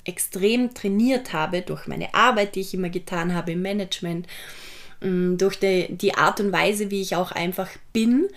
extrem 0.06 0.74
trainiert 0.74 1.34
habe 1.34 1.62
durch 1.62 1.88
meine 1.88 2.14
Arbeit, 2.14 2.56
die 2.56 2.62
ich 2.62 2.74
immer 2.74 2.90
getan 2.90 3.34
habe 3.34 3.54
im 3.54 3.62
Management, 3.62 4.28
mm, 5.02 5.38
durch 5.38 5.60
die, 5.60 5.88
die 5.90 6.16
Art 6.16 6.40
und 6.40 6.52
Weise, 6.52 6.92
wie 6.92 7.02
ich 7.02 7.16
auch 7.16 7.32
einfach 7.32 7.70
bin, 7.92 8.28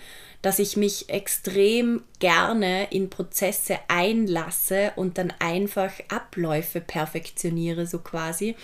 dass 0.41 0.59
ich 0.59 0.77
mich 0.77 1.09
extrem 1.09 2.03
gerne 2.19 2.87
in 2.91 3.09
Prozesse 3.09 3.77
einlasse 3.87 4.93
und 4.95 5.17
dann 5.17 5.33
einfach 5.39 5.91
Abläufe 6.07 6.79
perfektioniere, 6.81 7.85
so 7.85 7.99
quasi, 7.99 8.55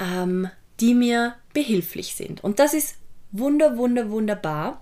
ähm, 0.00 0.48
die 0.78 0.94
mir 0.94 1.34
behilflich 1.52 2.14
sind. 2.14 2.42
Und 2.42 2.58
das 2.60 2.72
ist 2.72 2.96
wunder, 3.32 3.76
wunder, 3.76 4.10
wunderbar 4.10 4.80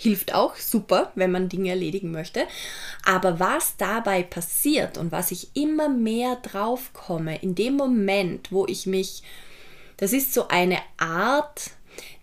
hilft 0.00 0.34
auch 0.34 0.56
super, 0.56 1.12
wenn 1.14 1.30
man 1.30 1.50
Dinge 1.50 1.70
erledigen 1.70 2.10
möchte. 2.10 2.46
Aber 3.04 3.38
was 3.38 3.76
dabei 3.76 4.22
passiert 4.22 4.96
und 4.96 5.12
was 5.12 5.30
ich 5.30 5.54
immer 5.54 5.90
mehr 5.90 6.36
drauf 6.36 6.92
komme, 6.94 7.36
in 7.42 7.54
dem 7.54 7.76
Moment, 7.76 8.50
wo 8.50 8.66
ich 8.66 8.86
mich, 8.86 9.22
das 9.98 10.14
ist 10.14 10.32
so 10.32 10.48
eine 10.48 10.78
Art, 10.96 11.72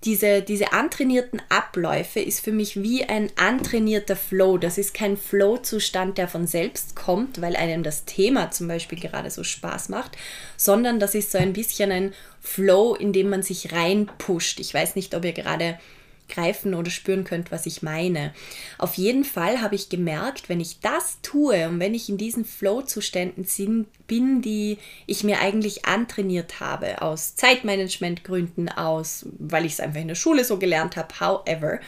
diese, 0.05 0.41
diese 0.41 0.73
antrainierten 0.73 1.39
Abläufe 1.49 2.19
ist 2.19 2.39
für 2.39 2.51
mich 2.51 2.81
wie 2.81 3.03
ein 3.03 3.29
antrainierter 3.35 4.15
Flow. 4.15 4.57
Das 4.57 4.79
ist 4.79 4.95
kein 4.95 5.15
Flow-Zustand, 5.15 6.17
der 6.17 6.27
von 6.27 6.47
selbst 6.47 6.95
kommt, 6.95 7.41
weil 7.41 7.55
einem 7.55 7.83
das 7.83 8.05
Thema 8.05 8.49
zum 8.49 8.67
Beispiel 8.67 8.99
gerade 8.99 9.29
so 9.29 9.43
Spaß 9.43 9.89
macht, 9.89 10.17
sondern 10.55 10.99
das 10.99 11.13
ist 11.13 11.31
so 11.31 11.37
ein 11.37 11.53
bisschen 11.53 11.91
ein 11.91 12.13
Flow, 12.41 12.95
in 12.95 13.13
dem 13.13 13.29
man 13.29 13.43
sich 13.43 13.71
reinpusht. 13.71 14.59
Ich 14.59 14.73
weiß 14.73 14.95
nicht, 14.95 15.13
ob 15.13 15.23
ihr 15.23 15.33
gerade 15.33 15.77
greifen 16.29 16.73
oder 16.73 16.89
spüren 16.89 17.23
könnt, 17.23 17.51
was 17.51 17.65
ich 17.65 17.81
meine. 17.81 18.33
Auf 18.77 18.95
jeden 18.95 19.23
Fall 19.23 19.61
habe 19.61 19.75
ich 19.75 19.89
gemerkt, 19.89 20.49
wenn 20.49 20.59
ich 20.59 20.79
das 20.79 21.19
tue 21.21 21.67
und 21.67 21.79
wenn 21.79 21.93
ich 21.93 22.09
in 22.09 22.17
diesen 22.17 22.45
Flow-Zuständen 22.45 23.45
bin, 24.07 24.41
die 24.41 24.77
ich 25.05 25.23
mir 25.23 25.39
eigentlich 25.39 25.85
antrainiert 25.85 26.59
habe, 26.59 27.01
aus 27.01 27.35
Zeitmanagementgründen, 27.35 28.69
aus, 28.69 29.25
weil 29.39 29.65
ich 29.65 29.73
es 29.73 29.79
einfach 29.79 30.01
in 30.01 30.07
der 30.07 30.15
Schule 30.15 30.43
so 30.43 30.57
gelernt 30.57 30.95
habe, 30.95 31.19
however, 31.19 31.79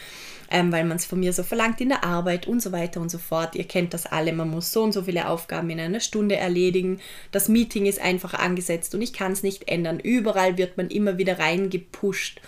ähm, 0.50 0.72
weil 0.72 0.84
man 0.84 0.96
es 0.96 1.06
von 1.06 1.20
mir 1.20 1.32
so 1.32 1.42
verlangt 1.42 1.80
in 1.80 1.90
der 1.90 2.04
Arbeit 2.04 2.46
und 2.48 2.60
so 2.60 2.72
weiter 2.72 3.00
und 3.00 3.10
so 3.10 3.18
fort. 3.18 3.54
Ihr 3.54 3.64
kennt 3.64 3.94
das 3.94 4.06
alle, 4.06 4.32
man 4.32 4.50
muss 4.50 4.72
so 4.72 4.82
und 4.82 4.92
so 4.92 5.02
viele 5.02 5.28
Aufgaben 5.28 5.70
in 5.70 5.80
einer 5.80 6.00
Stunde 6.00 6.36
erledigen. 6.36 7.00
Das 7.30 7.48
Meeting 7.48 7.86
ist 7.86 8.00
einfach 8.00 8.34
angesetzt 8.34 8.94
und 8.94 9.02
ich 9.02 9.12
kann 9.12 9.32
es 9.32 9.42
nicht 9.42 9.68
ändern. 9.68 10.00
Überall 10.00 10.58
wird 10.58 10.76
man 10.76 10.88
immer 10.88 11.18
wieder 11.18 11.38
reingepusht. 11.38 12.40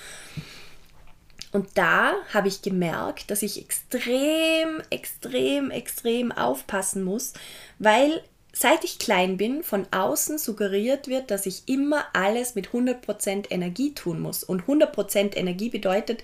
Und 1.53 1.69
da 1.75 2.15
habe 2.33 2.49
ich 2.49 2.62
gemerkt, 2.62 3.31
dass 3.31 3.43
ich 3.43 3.61
extrem, 3.61 4.83
extrem, 4.91 5.71
extrem 5.71 6.33
aufpassen 6.33 7.05
muss, 7.05 7.35
weil 7.79 8.23
seit 8.55 8.85
ich 8.85 8.99
klein 8.99 9.37
bin, 9.37 9.62
von 9.62 9.87
außen 9.91 10.38
suggeriert 10.38 11.09
wird, 11.09 11.31
dass 11.31 11.47
ich 11.47 11.62
immer 11.67 12.05
alles 12.15 12.55
mit 12.55 12.69
100% 12.69 13.51
Energie 13.51 13.95
tun 13.95 14.21
muss. 14.21 14.45
Und 14.45 14.65
100% 14.65 15.37
Energie 15.37 15.71
bedeutet, 15.71 16.23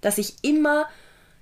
dass 0.00 0.18
ich 0.18 0.36
immer 0.42 0.86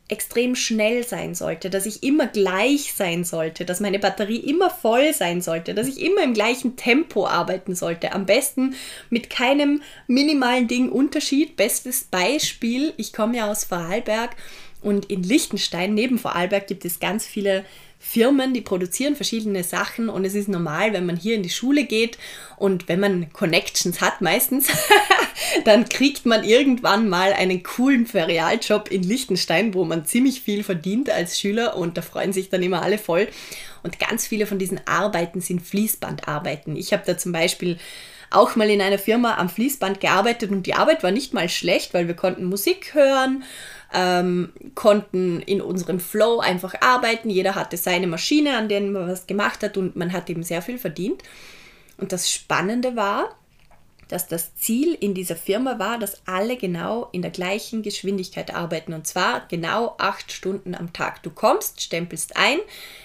extrem 0.09 0.55
schnell 0.55 1.03
sein 1.03 1.35
sollte, 1.35 1.71
dass 1.71 1.87
ich 1.87 2.03
immer 2.03 2.27
gleich 2.27 2.93
sein 2.95 3.25
sollte, 3.25 3.64
dass 3.64 3.81
meine 3.81 3.99
Batterie 3.99 4.37
immer 4.37 4.69
voll 4.69 5.14
sein 5.14 5.40
sollte, 5.40 5.73
dass 5.73 5.88
ich 5.88 6.01
immer 6.01 6.23
im 6.23 6.35
gleichen 6.35 6.77
Tempo 6.77 7.27
arbeiten 7.27 7.75
sollte. 7.75 8.12
Am 8.12 8.27
besten 8.27 8.75
mit 9.09 9.31
keinem 9.31 9.81
minimalen 10.07 10.69
Ding 10.69 10.90
Unterschied. 10.90 11.57
Bestes 11.57 12.05
Beispiel, 12.05 12.93
ich 12.99 13.14
komme 13.14 13.38
ja 13.38 13.51
aus 13.51 13.64
Vorarlberg 13.64 14.37
und 14.83 15.07
in 15.07 15.23
Liechtenstein, 15.23 15.95
neben 15.95 16.19
Vorarlberg, 16.19 16.67
gibt 16.67 16.85
es 16.85 17.01
ganz 17.01 17.25
viele 17.25 17.64
Firmen, 17.99 18.53
die 18.53 18.61
produzieren 18.61 19.17
verschiedene 19.17 19.64
Sachen 19.64 20.11
und 20.11 20.27
es 20.27 20.35
ist 20.35 20.49
normal, 20.49 20.93
wenn 20.93 21.07
man 21.07 21.17
hier 21.17 21.35
in 21.35 21.43
die 21.43 21.49
Schule 21.49 21.85
geht 21.85 22.19
und 22.59 22.87
wenn 22.87 23.01
man 23.01 23.33
Connections 23.33 24.03
hat 24.03 24.21
meistens, 24.21 24.69
dann 25.64 25.88
kriegt 25.88 26.26
man 26.26 26.44
irgendwann 26.44 27.09
mal 27.09 27.33
einen 27.33 27.62
coolen 27.62 28.07
Ferialjob 28.07 28.90
in 28.90 29.02
Liechtenstein, 29.02 29.74
wo 29.74 29.85
man 29.85 30.07
ziemlich 30.07 30.40
viel 30.40 30.64
verdient 30.64 31.11
als 31.11 31.38
Schüler 31.38 31.76
und 31.76 31.96
da 31.96 32.02
freuen 32.02 32.33
sich 32.33 32.50
dann 32.50 32.62
immer 32.62 32.83
alle 32.83 32.98
voll. 32.98 33.28
Und 33.83 33.98
ganz 33.98 34.26
viele 34.26 34.46
von 34.46 34.59
diesen 34.59 34.80
Arbeiten 34.87 35.40
sind 35.40 35.61
Fließbandarbeiten. 35.61 36.74
Ich 36.76 36.92
habe 36.92 37.02
da 37.04 37.18
zum 37.18 37.33
Beispiel 37.33 37.78
auch 38.30 38.57
mal 38.57 38.68
in 38.68 38.80
einer 38.80 38.98
Firma 38.98 39.37
am 39.37 39.48
Fließband 39.48 40.00
gearbeitet 40.00 40.50
und 40.50 40.64
die 40.66 40.74
Arbeit 40.74 41.02
war 41.02 41.11
nicht 41.11 41.35
mal 41.35 41.48
schlecht, 41.48 41.94
weil 41.94 42.09
wir 42.09 42.14
konnten 42.14 42.44
Musik 42.44 42.94
hören, 42.94 43.44
ähm, 43.92 44.52
konnten 44.74 45.40
in 45.40 45.61
unserem 45.61 46.00
Flow 46.00 46.40
einfach 46.40 46.74
arbeiten. 46.80 47.30
Jeder 47.30 47.54
hatte 47.54 47.76
seine 47.76 48.07
Maschine, 48.07 48.57
an 48.57 48.68
der 48.68 48.80
man 48.80 49.09
was 49.09 49.26
gemacht 49.26 49.62
hat 49.62 49.76
und 49.76 49.94
man 49.96 50.12
hat 50.12 50.28
eben 50.30 50.42
sehr 50.42 50.62
viel 50.62 50.78
verdient. 50.78 51.22
Und 51.96 52.11
das 52.11 52.30
Spannende 52.30 52.96
war, 52.96 53.37
dass 54.09 54.29
das 54.29 54.55
Ziel 54.55 54.95
in 54.95 55.14
dieser 55.14 55.37
Firma 55.37 55.79
war, 55.79 55.99
dass 55.99 56.23
alle 56.27 56.57
genau 56.57 57.09
in 57.12 57.23
der 57.23 57.31
gleichen 57.31 57.83
Geschwindigkeit 57.83 58.55
arbeiten. 58.55 58.93
Und 58.93 59.07
zwar 59.07 59.47
genau 59.49 59.95
acht 59.99 60.33
Stunden 60.33 60.75
am 60.75 60.93
Tag. 60.93 61.23
Du 61.23 61.31
kommst, 61.31 61.81
stempelst 61.81 62.37
ein, 62.37 62.59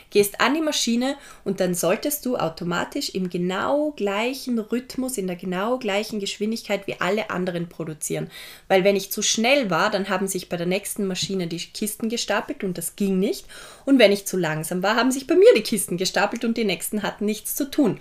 gehst 0.10 0.42
an 0.42 0.54
die 0.54 0.62
Maschine 0.62 1.16
und 1.44 1.60
dann 1.60 1.74
solltest 1.74 2.26
du 2.26 2.36
automatisch 2.36 3.10
im 3.10 3.30
genau 3.30 3.92
gleichen 3.92 4.60
Rhythmus, 4.60 5.18
in 5.18 5.28
der 5.28 5.36
genau 5.36 5.78
gleichen 5.78 6.20
Geschwindigkeit 6.20 6.88
wie 6.88 7.00
alle 7.00 7.30
anderen 7.30 7.70
produzieren. 7.70 8.30
Weil 8.68 8.84
wenn 8.84 8.96
ich 8.96 9.12
zu 9.12 9.22
schnell 9.22 9.70
war, 9.70 9.92
dann 9.92 10.10
haben 10.10 10.28
sich 10.28 10.50
bei 10.50 10.58
der 10.58 10.66
nächsten 10.66 11.06
Maschine 11.06 11.48
die 11.48 11.60
Kisten 11.60 12.10
gestapelt 12.10 12.64
und 12.64 12.78
das 12.78 12.96
ging 12.96 13.20
nicht. 13.20 13.46
Und 13.86 14.00
wenn 14.00 14.12
ich 14.12 14.26
zu 14.26 14.38
langsam 14.38 14.84
war, 14.84 14.96
haben 14.96 15.12
sich 15.12 15.28
bei 15.28 15.36
mir 15.36 15.54
die 15.56 15.64
Kisten 15.64 15.98
gestapelt 15.98 16.44
und 16.44 16.58
die 16.58 16.66
nächsten 16.66 17.04
hatten 17.04 17.26
nichts 17.26 17.56
zu 17.56 17.70
tun. 17.70 18.00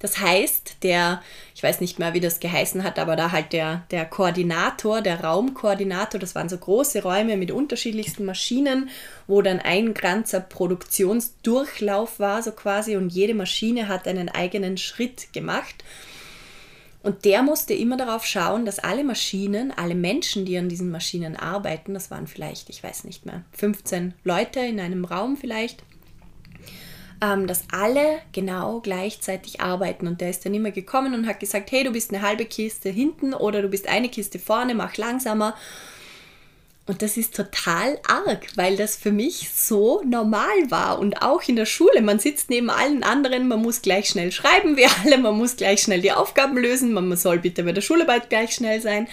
Das 0.00 0.20
heißt, 0.20 0.76
der, 0.82 1.22
ich 1.54 1.62
weiß 1.62 1.80
nicht 1.80 1.98
mehr, 1.98 2.14
wie 2.14 2.20
das 2.20 2.38
geheißen 2.38 2.84
hat, 2.84 2.98
aber 2.98 3.16
da 3.16 3.32
halt 3.32 3.52
der, 3.52 3.84
der 3.90 4.04
Koordinator, 4.04 5.00
der 5.00 5.24
Raumkoordinator, 5.24 6.20
das 6.20 6.34
waren 6.34 6.48
so 6.48 6.56
große 6.56 7.02
Räume 7.02 7.36
mit 7.36 7.50
unterschiedlichsten 7.50 8.24
Maschinen, 8.24 8.90
wo 9.26 9.42
dann 9.42 9.58
ein 9.58 9.94
ganzer 9.94 10.40
Produktionsdurchlauf 10.40 12.20
war, 12.20 12.42
so 12.42 12.52
quasi, 12.52 12.96
und 12.96 13.12
jede 13.12 13.34
Maschine 13.34 13.88
hat 13.88 14.06
einen 14.06 14.28
eigenen 14.28 14.78
Schritt 14.78 15.32
gemacht. 15.32 15.84
Und 17.02 17.24
der 17.24 17.42
musste 17.42 17.74
immer 17.74 17.96
darauf 17.96 18.26
schauen, 18.26 18.64
dass 18.64 18.80
alle 18.80 19.04
Maschinen, 19.04 19.72
alle 19.72 19.94
Menschen, 19.94 20.44
die 20.44 20.58
an 20.58 20.68
diesen 20.68 20.90
Maschinen 20.90 21.36
arbeiten, 21.36 21.94
das 21.94 22.10
waren 22.10 22.26
vielleicht, 22.26 22.70
ich 22.70 22.82
weiß 22.82 23.04
nicht 23.04 23.24
mehr, 23.24 23.44
15 23.52 24.14
Leute 24.24 24.60
in 24.60 24.78
einem 24.78 25.04
Raum 25.04 25.36
vielleicht, 25.36 25.84
ähm, 27.20 27.46
dass 27.46 27.64
alle 27.72 28.20
genau 28.32 28.80
gleichzeitig 28.80 29.60
arbeiten. 29.60 30.06
Und 30.06 30.20
der 30.20 30.30
ist 30.30 30.44
dann 30.44 30.54
immer 30.54 30.70
gekommen 30.70 31.14
und 31.14 31.26
hat 31.26 31.40
gesagt, 31.40 31.70
hey, 31.72 31.84
du 31.84 31.90
bist 31.90 32.12
eine 32.12 32.22
halbe 32.22 32.44
Kiste 32.44 32.90
hinten 32.90 33.34
oder 33.34 33.62
du 33.62 33.68
bist 33.68 33.88
eine 33.88 34.08
Kiste 34.08 34.38
vorne, 34.38 34.74
mach 34.74 34.96
langsamer. 34.96 35.54
Und 36.86 37.02
das 37.02 37.18
ist 37.18 37.36
total 37.36 37.98
arg, 38.08 38.46
weil 38.54 38.76
das 38.76 38.96
für 38.96 39.12
mich 39.12 39.50
so 39.50 40.02
normal 40.06 40.70
war. 40.70 40.98
Und 40.98 41.20
auch 41.20 41.42
in 41.46 41.56
der 41.56 41.66
Schule, 41.66 42.00
man 42.00 42.18
sitzt 42.18 42.48
neben 42.48 42.70
allen 42.70 43.02
anderen, 43.02 43.46
man 43.46 43.60
muss 43.60 43.82
gleich 43.82 44.08
schnell 44.08 44.32
schreiben 44.32 44.76
wie 44.78 44.86
alle, 44.86 45.18
man 45.18 45.36
muss 45.36 45.56
gleich 45.56 45.82
schnell 45.82 46.00
die 46.00 46.12
Aufgaben 46.12 46.56
lösen, 46.56 46.94
man 46.94 47.14
soll 47.16 47.40
bitte 47.40 47.64
bei 47.64 47.72
der 47.72 47.82
Schularbeit 47.82 48.30
gleich 48.30 48.54
schnell 48.54 48.80
sein. 48.80 49.06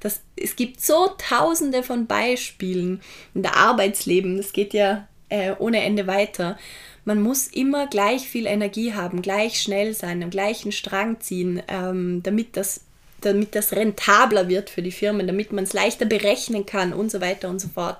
Das, 0.00 0.20
es 0.34 0.56
gibt 0.56 0.80
so 0.80 1.10
tausende 1.16 1.84
von 1.84 2.08
Beispielen 2.08 3.00
in 3.34 3.42
der 3.42 3.56
Arbeitsleben, 3.56 4.36
das 4.36 4.52
geht 4.52 4.74
ja 4.74 5.06
äh, 5.28 5.52
ohne 5.60 5.80
Ende 5.84 6.08
weiter 6.08 6.58
man 7.04 7.20
muss 7.20 7.48
immer 7.48 7.86
gleich 7.88 8.28
viel 8.28 8.46
Energie 8.46 8.94
haben, 8.94 9.22
gleich 9.22 9.60
schnell 9.60 9.94
sein, 9.94 10.22
am 10.22 10.30
gleichen 10.30 10.72
Strang 10.72 11.20
ziehen, 11.20 11.62
ähm, 11.68 12.22
damit, 12.22 12.56
das, 12.56 12.82
damit 13.20 13.54
das 13.54 13.72
rentabler 13.72 14.48
wird 14.48 14.70
für 14.70 14.82
die 14.82 14.92
Firmen, 14.92 15.26
damit 15.26 15.52
man 15.52 15.64
es 15.64 15.72
leichter 15.72 16.04
berechnen 16.04 16.64
kann 16.64 16.92
und 16.92 17.10
so 17.10 17.20
weiter 17.20 17.48
und 17.48 17.60
so 17.60 17.68
fort. 17.68 17.98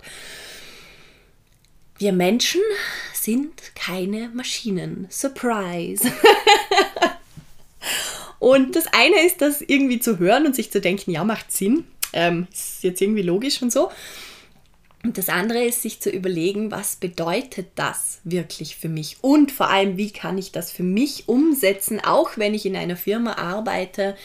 Wir 1.98 2.12
Menschen 2.12 2.60
sind 3.14 3.74
keine 3.74 4.28
Maschinen. 4.34 5.06
Surprise! 5.10 6.10
und 8.38 8.74
das 8.76 8.86
eine 8.88 9.24
ist, 9.24 9.40
das 9.40 9.60
irgendwie 9.60 10.00
zu 10.00 10.18
hören 10.18 10.46
und 10.46 10.54
sich 10.54 10.70
zu 10.70 10.80
denken, 10.80 11.10
ja, 11.10 11.24
macht 11.24 11.52
Sinn. 11.52 11.84
Ähm, 12.12 12.46
ist 12.52 12.82
jetzt 12.82 13.00
irgendwie 13.00 13.22
logisch 13.22 13.62
und 13.62 13.72
so. 13.72 13.90
Und 15.04 15.18
das 15.18 15.28
andere 15.28 15.64
ist, 15.64 15.82
sich 15.82 16.00
zu 16.00 16.10
überlegen, 16.10 16.70
was 16.70 16.96
bedeutet 16.96 17.68
das 17.74 18.20
wirklich 18.22 18.76
für 18.76 18.88
mich? 18.88 19.16
Und 19.20 19.50
vor 19.50 19.68
allem, 19.68 19.96
wie 19.96 20.12
kann 20.12 20.38
ich 20.38 20.52
das 20.52 20.70
für 20.70 20.84
mich 20.84 21.28
umsetzen, 21.28 22.00
auch 22.00 22.36
wenn 22.36 22.54
ich 22.54 22.66
in 22.66 22.76
einer 22.76 22.96
Firma 22.96 23.32
arbeite, 23.32 24.16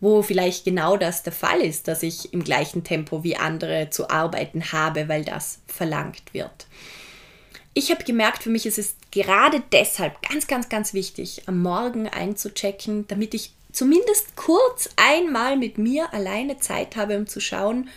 wo 0.00 0.20
vielleicht 0.20 0.64
genau 0.64 0.96
das 0.96 1.22
der 1.22 1.32
Fall 1.32 1.60
ist, 1.60 1.88
dass 1.88 2.02
ich 2.02 2.34
im 2.34 2.44
gleichen 2.44 2.84
Tempo 2.84 3.24
wie 3.24 3.36
andere 3.36 3.88
zu 3.88 4.10
arbeiten 4.10 4.72
habe, 4.72 5.08
weil 5.08 5.24
das 5.24 5.60
verlangt 5.66 6.34
wird. 6.34 6.66
Ich 7.72 7.90
habe 7.90 8.04
gemerkt, 8.04 8.42
für 8.42 8.50
mich 8.50 8.66
ist 8.66 8.78
es 8.78 8.96
gerade 9.12 9.62
deshalb 9.72 10.20
ganz, 10.28 10.46
ganz, 10.46 10.68
ganz 10.68 10.92
wichtig, 10.92 11.44
am 11.46 11.62
Morgen 11.62 12.06
einzuchecken, 12.06 13.06
damit 13.06 13.32
ich 13.32 13.54
zumindest 13.72 14.36
kurz 14.36 14.90
einmal 14.96 15.56
mit 15.56 15.78
mir 15.78 16.12
alleine 16.12 16.58
Zeit 16.58 16.96
habe, 16.96 17.16
um 17.16 17.26
zu 17.26 17.40
schauen, 17.40 17.88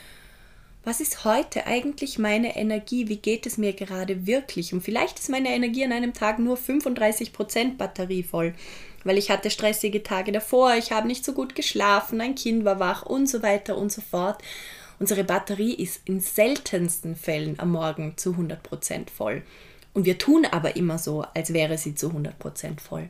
was 0.86 1.02
ist 1.02 1.26
heute 1.26 1.66
eigentlich 1.66 2.20
meine 2.20 2.56
Energie? 2.56 3.10
Wie 3.10 3.18
geht 3.18 3.48
es 3.48 3.58
mir 3.58 3.74
gerade 3.74 4.28
wirklich? 4.28 4.72
Und 4.72 4.82
vielleicht 4.82 5.20
ist 5.20 5.30
meine 5.30 5.50
Energie 5.50 5.84
an 5.84 5.92
einem 5.92 6.14
Tag 6.14 6.38
nur 6.38 6.58
35% 6.58 7.76
Batterie 7.76 8.22
voll, 8.22 8.54
weil 9.04 9.18
ich 9.18 9.32
hatte 9.32 9.50
stressige 9.50 10.04
Tage 10.04 10.32
davor, 10.32 10.76
ich 10.76 10.92
habe 10.92 11.08
nicht 11.08 11.26
so 11.26 11.34
gut 11.34 11.56
geschlafen, 11.56 12.22
ein 12.22 12.36
Kind 12.36 12.66
war 12.66 12.80
wach 12.80 13.04
und 13.04 13.28
so 13.28 13.42
weiter 13.42 13.78
und 13.78 13.92
so 13.92 14.02
fort. 14.02 14.42
Unsere 15.00 15.24
Batterie 15.24 15.74
ist 15.74 16.02
in 16.06 16.20
seltensten 16.20 17.16
Fällen 17.16 17.60
am 17.60 17.72
Morgen 17.72 18.14
zu 18.16 18.32
100% 18.32 19.10
voll. 19.10 19.42
Und 19.94 20.06
wir 20.06 20.18
tun 20.20 20.46
aber 20.50 20.76
immer 20.76 21.00
so, 21.00 21.26
als 21.34 21.52
wäre 21.52 21.78
sie 21.78 21.96
zu 21.96 22.10
100% 22.10 22.80
voll. 22.80 23.10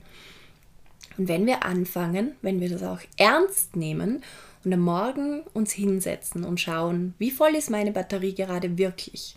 Und 1.17 1.27
wenn 1.27 1.45
wir 1.45 1.63
anfangen, 1.63 2.35
wenn 2.41 2.59
wir 2.59 2.69
das 2.69 2.83
auch 2.83 2.99
ernst 3.17 3.75
nehmen 3.75 4.23
und 4.63 4.73
am 4.73 4.81
Morgen 4.81 5.41
uns 5.53 5.71
hinsetzen 5.71 6.43
und 6.43 6.59
schauen, 6.59 7.13
wie 7.17 7.31
voll 7.31 7.55
ist 7.55 7.69
meine 7.69 7.91
Batterie 7.91 8.33
gerade 8.33 8.77
wirklich. 8.77 9.35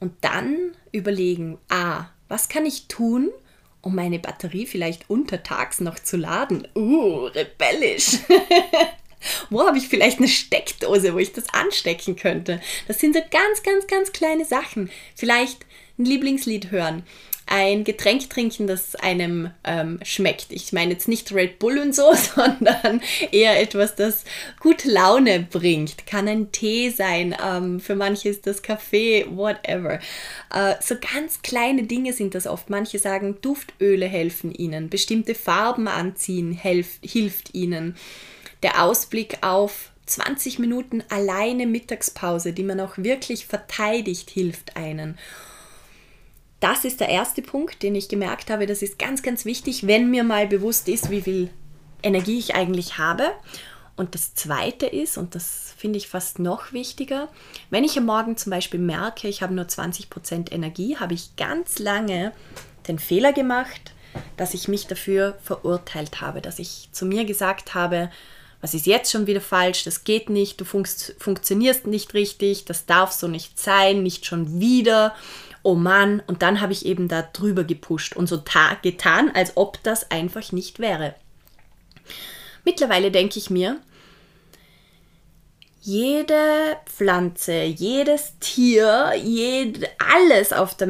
Und 0.00 0.12
dann 0.20 0.72
überlegen, 0.92 1.58
ah, 1.68 2.06
was 2.28 2.48
kann 2.48 2.66
ich 2.66 2.88
tun, 2.88 3.30
um 3.80 3.94
meine 3.94 4.18
Batterie 4.18 4.66
vielleicht 4.66 5.08
untertags 5.10 5.80
noch 5.80 5.98
zu 5.98 6.16
laden? 6.16 6.68
Uh, 6.74 7.26
rebellisch. 7.26 8.18
wo 9.50 9.66
habe 9.66 9.78
ich 9.78 9.88
vielleicht 9.88 10.18
eine 10.18 10.28
Steckdose, 10.28 11.14
wo 11.14 11.18
ich 11.18 11.32
das 11.32 11.52
anstecken 11.52 12.16
könnte? 12.16 12.60
Das 12.86 13.00
sind 13.00 13.14
so 13.14 13.20
ganz, 13.30 13.62
ganz, 13.62 13.86
ganz 13.86 14.12
kleine 14.12 14.44
Sachen. 14.44 14.90
Vielleicht 15.14 15.64
ein 15.98 16.04
Lieblingslied 16.04 16.70
hören 16.70 17.04
ein 17.54 17.84
Getränk 17.84 18.28
trinken, 18.30 18.66
das 18.66 18.96
einem 18.96 19.48
ähm, 19.62 20.00
schmeckt. 20.02 20.50
Ich 20.50 20.72
meine 20.72 20.94
jetzt 20.94 21.06
nicht 21.06 21.32
Red 21.32 21.60
Bull 21.60 21.78
und 21.78 21.94
so, 21.94 22.12
sondern 22.34 23.00
eher 23.30 23.60
etwas, 23.62 23.94
das 23.94 24.24
gute 24.58 24.90
Laune 24.90 25.46
bringt. 25.48 26.04
Kann 26.04 26.26
ein 26.26 26.50
Tee 26.50 26.90
sein, 26.90 27.36
ähm, 27.40 27.78
für 27.78 27.94
manche 27.94 28.28
ist 28.28 28.48
das 28.48 28.60
Kaffee, 28.60 29.24
whatever. 29.30 30.00
Äh, 30.52 30.74
so 30.80 30.96
ganz 30.96 31.42
kleine 31.42 31.84
Dinge 31.84 32.12
sind 32.12 32.34
das 32.34 32.48
oft. 32.48 32.70
Manche 32.70 32.98
sagen, 32.98 33.38
Duftöle 33.40 34.06
helfen 34.06 34.52
ihnen, 34.52 34.90
bestimmte 34.90 35.36
Farben 35.36 35.86
anziehen 35.86 36.52
helf, 36.54 36.98
hilft 37.02 37.54
ihnen. 37.54 37.94
Der 38.64 38.82
Ausblick 38.82 39.38
auf 39.42 39.92
20 40.06 40.58
Minuten 40.58 41.04
alleine 41.08 41.68
Mittagspause, 41.68 42.52
die 42.52 42.64
man 42.64 42.80
auch 42.80 42.98
wirklich 42.98 43.46
verteidigt, 43.46 44.28
hilft 44.30 44.76
einen 44.76 45.16
das 46.60 46.84
ist 46.84 47.00
der 47.00 47.08
erste 47.08 47.42
Punkt, 47.42 47.82
den 47.82 47.94
ich 47.94 48.08
gemerkt 48.08 48.50
habe. 48.50 48.66
Das 48.66 48.82
ist 48.82 48.98
ganz, 48.98 49.22
ganz 49.22 49.44
wichtig, 49.44 49.86
wenn 49.86 50.10
mir 50.10 50.24
mal 50.24 50.46
bewusst 50.46 50.88
ist, 50.88 51.10
wie 51.10 51.22
viel 51.22 51.50
Energie 52.02 52.38
ich 52.38 52.54
eigentlich 52.54 52.98
habe. 52.98 53.32
Und 53.96 54.14
das 54.14 54.34
zweite 54.34 54.86
ist, 54.86 55.18
und 55.18 55.34
das 55.34 55.74
finde 55.76 55.98
ich 55.98 56.08
fast 56.08 56.38
noch 56.38 56.72
wichtiger, 56.72 57.28
wenn 57.70 57.84
ich 57.84 57.96
am 57.96 58.06
Morgen 58.06 58.36
zum 58.36 58.50
Beispiel 58.50 58.80
merke, 58.80 59.28
ich 59.28 59.42
habe 59.42 59.54
nur 59.54 59.66
20% 59.66 60.52
Energie, 60.52 60.96
habe 60.96 61.14
ich 61.14 61.36
ganz 61.36 61.78
lange 61.78 62.32
den 62.88 62.98
Fehler 62.98 63.32
gemacht, 63.32 63.92
dass 64.36 64.54
ich 64.54 64.68
mich 64.68 64.86
dafür 64.86 65.38
verurteilt 65.42 66.20
habe, 66.20 66.40
dass 66.40 66.58
ich 66.58 66.88
zu 66.92 67.06
mir 67.06 67.24
gesagt 67.24 67.74
habe, 67.74 68.10
was 68.60 68.74
ist 68.74 68.86
jetzt 68.86 69.12
schon 69.12 69.26
wieder 69.26 69.42
falsch, 69.42 69.84
das 69.84 70.04
geht 70.04 70.30
nicht, 70.30 70.60
du 70.60 70.64
funkt 70.64 71.14
funktionierst 71.18 71.86
nicht 71.86 72.14
richtig, 72.14 72.64
das 72.64 72.86
darf 72.86 73.12
so 73.12 73.28
nicht 73.28 73.60
sein, 73.60 74.02
nicht 74.02 74.26
schon 74.26 74.58
wieder 74.58 75.14
oh 75.64 75.74
Mann, 75.74 76.22
und 76.28 76.42
dann 76.42 76.60
habe 76.60 76.72
ich 76.72 76.86
eben 76.86 77.08
da 77.08 77.22
drüber 77.22 77.64
gepusht 77.64 78.14
und 78.14 78.28
so 78.28 78.42
getan, 78.82 79.32
als 79.34 79.56
ob 79.56 79.82
das 79.82 80.10
einfach 80.10 80.52
nicht 80.52 80.78
wäre. 80.78 81.16
Mittlerweile 82.64 83.10
denke 83.10 83.38
ich 83.38 83.50
mir, 83.50 83.80
jede 85.80 86.78
Pflanze, 86.86 87.62
jedes 87.64 88.38
Tier, 88.40 89.12
jed, 89.22 89.86
alles 89.98 90.52
auf 90.52 90.74
der 90.76 90.88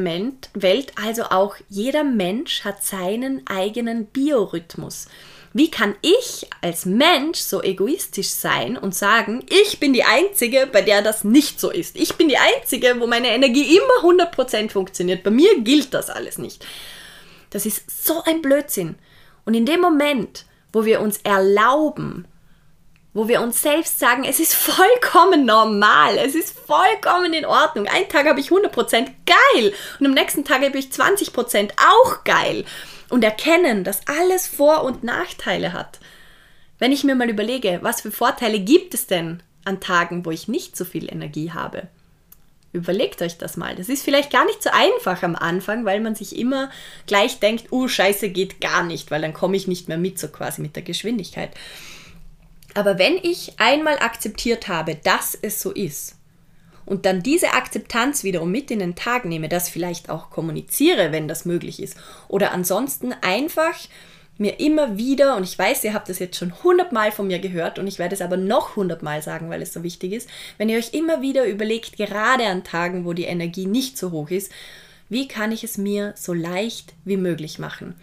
Welt, 0.53 0.93
also 1.03 1.23
auch 1.23 1.55
jeder 1.67 2.05
Mensch 2.05 2.63
hat 2.63 2.83
seinen 2.83 3.45
eigenen 3.47 4.05
Biorhythmus. 4.05 5.07
Wie 5.55 5.71
kann 5.71 5.95
ich 6.01 6.49
als 6.59 6.85
Mensch 6.85 7.39
so 7.39 7.63
egoistisch 7.63 8.27
sein 8.27 8.77
und 8.77 8.93
sagen, 8.93 9.45
ich 9.49 9.79
bin 9.79 9.93
die 9.93 10.03
Einzige, 10.03 10.67
bei 10.69 10.81
der 10.81 11.01
das 11.01 11.23
nicht 11.23 11.61
so 11.61 11.71
ist. 11.71 11.95
Ich 11.95 12.15
bin 12.15 12.27
die 12.27 12.37
Einzige, 12.37 12.99
wo 12.99 13.07
meine 13.07 13.29
Energie 13.29 13.77
immer 13.77 14.25
100% 14.25 14.69
funktioniert. 14.69 15.23
Bei 15.23 15.31
mir 15.31 15.61
gilt 15.61 15.93
das 15.93 16.09
alles 16.09 16.39
nicht. 16.39 16.65
Das 17.51 17.65
ist 17.65 18.05
so 18.05 18.21
ein 18.25 18.41
Blödsinn. 18.41 18.95
Und 19.45 19.53
in 19.53 19.65
dem 19.65 19.79
Moment, 19.79 20.43
wo 20.73 20.83
wir 20.83 20.99
uns 20.99 21.19
erlauben, 21.23 22.27
wo 23.13 23.29
wir 23.29 23.39
uns 23.39 23.61
selbst 23.61 23.97
sagen, 23.97 24.25
es 24.25 24.41
ist 24.41 24.53
vollkommen 24.53 25.45
normal, 25.45 26.17
es 26.17 26.35
ist 26.35 26.53
vollkommen 26.59 27.31
in 27.31 27.45
Ordnung. 27.45 27.87
Einen 27.87 28.09
Tag 28.09 28.27
habe 28.27 28.41
ich 28.41 28.49
100% 28.49 29.07
geil 29.25 29.73
und 30.01 30.05
am 30.05 30.13
nächsten 30.13 30.43
Tag 30.43 30.65
habe 30.65 30.77
ich 30.77 30.87
20% 30.87 31.71
auch 31.77 32.25
geil. 32.25 32.65
Und 33.09 33.23
erkennen, 33.23 33.83
dass 33.83 34.07
alles 34.07 34.47
Vor- 34.47 34.83
und 34.83 35.03
Nachteile 35.03 35.73
hat. 35.73 35.99
Wenn 36.79 36.91
ich 36.91 37.03
mir 37.03 37.15
mal 37.15 37.29
überlege, 37.29 37.79
was 37.81 38.01
für 38.01 38.11
Vorteile 38.11 38.59
gibt 38.59 38.93
es 38.93 39.07
denn 39.07 39.41
an 39.63 39.79
Tagen, 39.79 40.25
wo 40.25 40.31
ich 40.31 40.47
nicht 40.47 40.75
so 40.75 40.85
viel 40.85 41.11
Energie 41.11 41.51
habe? 41.51 41.87
Überlegt 42.73 43.21
euch 43.21 43.37
das 43.37 43.55
mal. 43.55 43.73
Das 43.75 43.87
ist 43.87 44.03
vielleicht 44.03 44.31
gar 44.31 44.45
nicht 44.45 44.61
so 44.61 44.69
einfach 44.69 45.23
am 45.23 45.35
Anfang, 45.35 45.85
weil 45.85 46.01
man 46.01 46.13
sich 46.13 46.37
immer 46.37 46.69
gleich 47.07 47.39
denkt, 47.39 47.67
oh, 47.71 47.87
scheiße, 47.87 48.29
geht 48.29 48.59
gar 48.59 48.83
nicht, 48.83 49.11
weil 49.11 49.21
dann 49.21 49.33
komme 49.33 49.55
ich 49.55 49.67
nicht 49.67 49.87
mehr 49.87 49.97
mit, 49.97 50.19
so 50.19 50.27
quasi 50.27 50.61
mit 50.61 50.75
der 50.75 50.83
Geschwindigkeit. 50.83 51.51
Aber 52.73 52.99
wenn 52.99 53.15
ich 53.15 53.53
einmal 53.57 53.97
akzeptiert 53.99 54.67
habe, 54.67 54.95
dass 54.95 55.37
es 55.41 55.61
so 55.61 55.71
ist, 55.71 56.17
und 56.85 57.05
dann 57.05 57.23
diese 57.23 57.53
Akzeptanz 57.53 58.23
wiederum 58.23 58.51
mit 58.51 58.71
in 58.71 58.79
den 58.79 58.95
Tag 58.95 59.25
nehme, 59.25 59.49
das 59.49 59.69
vielleicht 59.69 60.09
auch 60.09 60.29
kommuniziere, 60.29 61.11
wenn 61.11 61.27
das 61.27 61.45
möglich 61.45 61.81
ist, 61.81 61.97
oder 62.27 62.51
ansonsten 62.51 63.13
einfach 63.21 63.77
mir 64.37 64.59
immer 64.59 64.97
wieder, 64.97 65.37
und 65.37 65.43
ich 65.43 65.57
weiß, 65.57 65.83
ihr 65.85 65.93
habt 65.93 66.09
das 66.09 66.19
jetzt 66.19 66.37
schon 66.37 66.63
hundertmal 66.63 67.11
von 67.11 67.27
mir 67.27 67.39
gehört 67.39 67.79
und 67.79 67.87
ich 67.87 67.99
werde 67.99 68.15
es 68.15 68.21
aber 68.21 68.37
noch 68.37 68.75
hundertmal 68.75 69.21
sagen, 69.21 69.49
weil 69.49 69.61
es 69.61 69.73
so 69.73 69.81
wichtig 69.81 70.11
ist, 70.11 70.29
wenn 70.57 70.67
ihr 70.67 70.77
euch 70.77 70.93
immer 70.93 71.21
wieder 71.21 71.45
überlegt, 71.45 71.95
gerade 71.97 72.45
an 72.45 72.63
Tagen, 72.63 73.05
wo 73.05 73.13
die 73.13 73.23
Energie 73.23 73.65
nicht 73.65 73.97
so 73.97 74.11
hoch 74.11 74.29
ist, 74.29 74.51
wie 75.07 75.27
kann 75.27 75.51
ich 75.51 75.63
es 75.63 75.77
mir 75.77 76.13
so 76.17 76.33
leicht 76.33 76.93
wie 77.05 77.17
möglich 77.17 77.59
machen? 77.59 77.95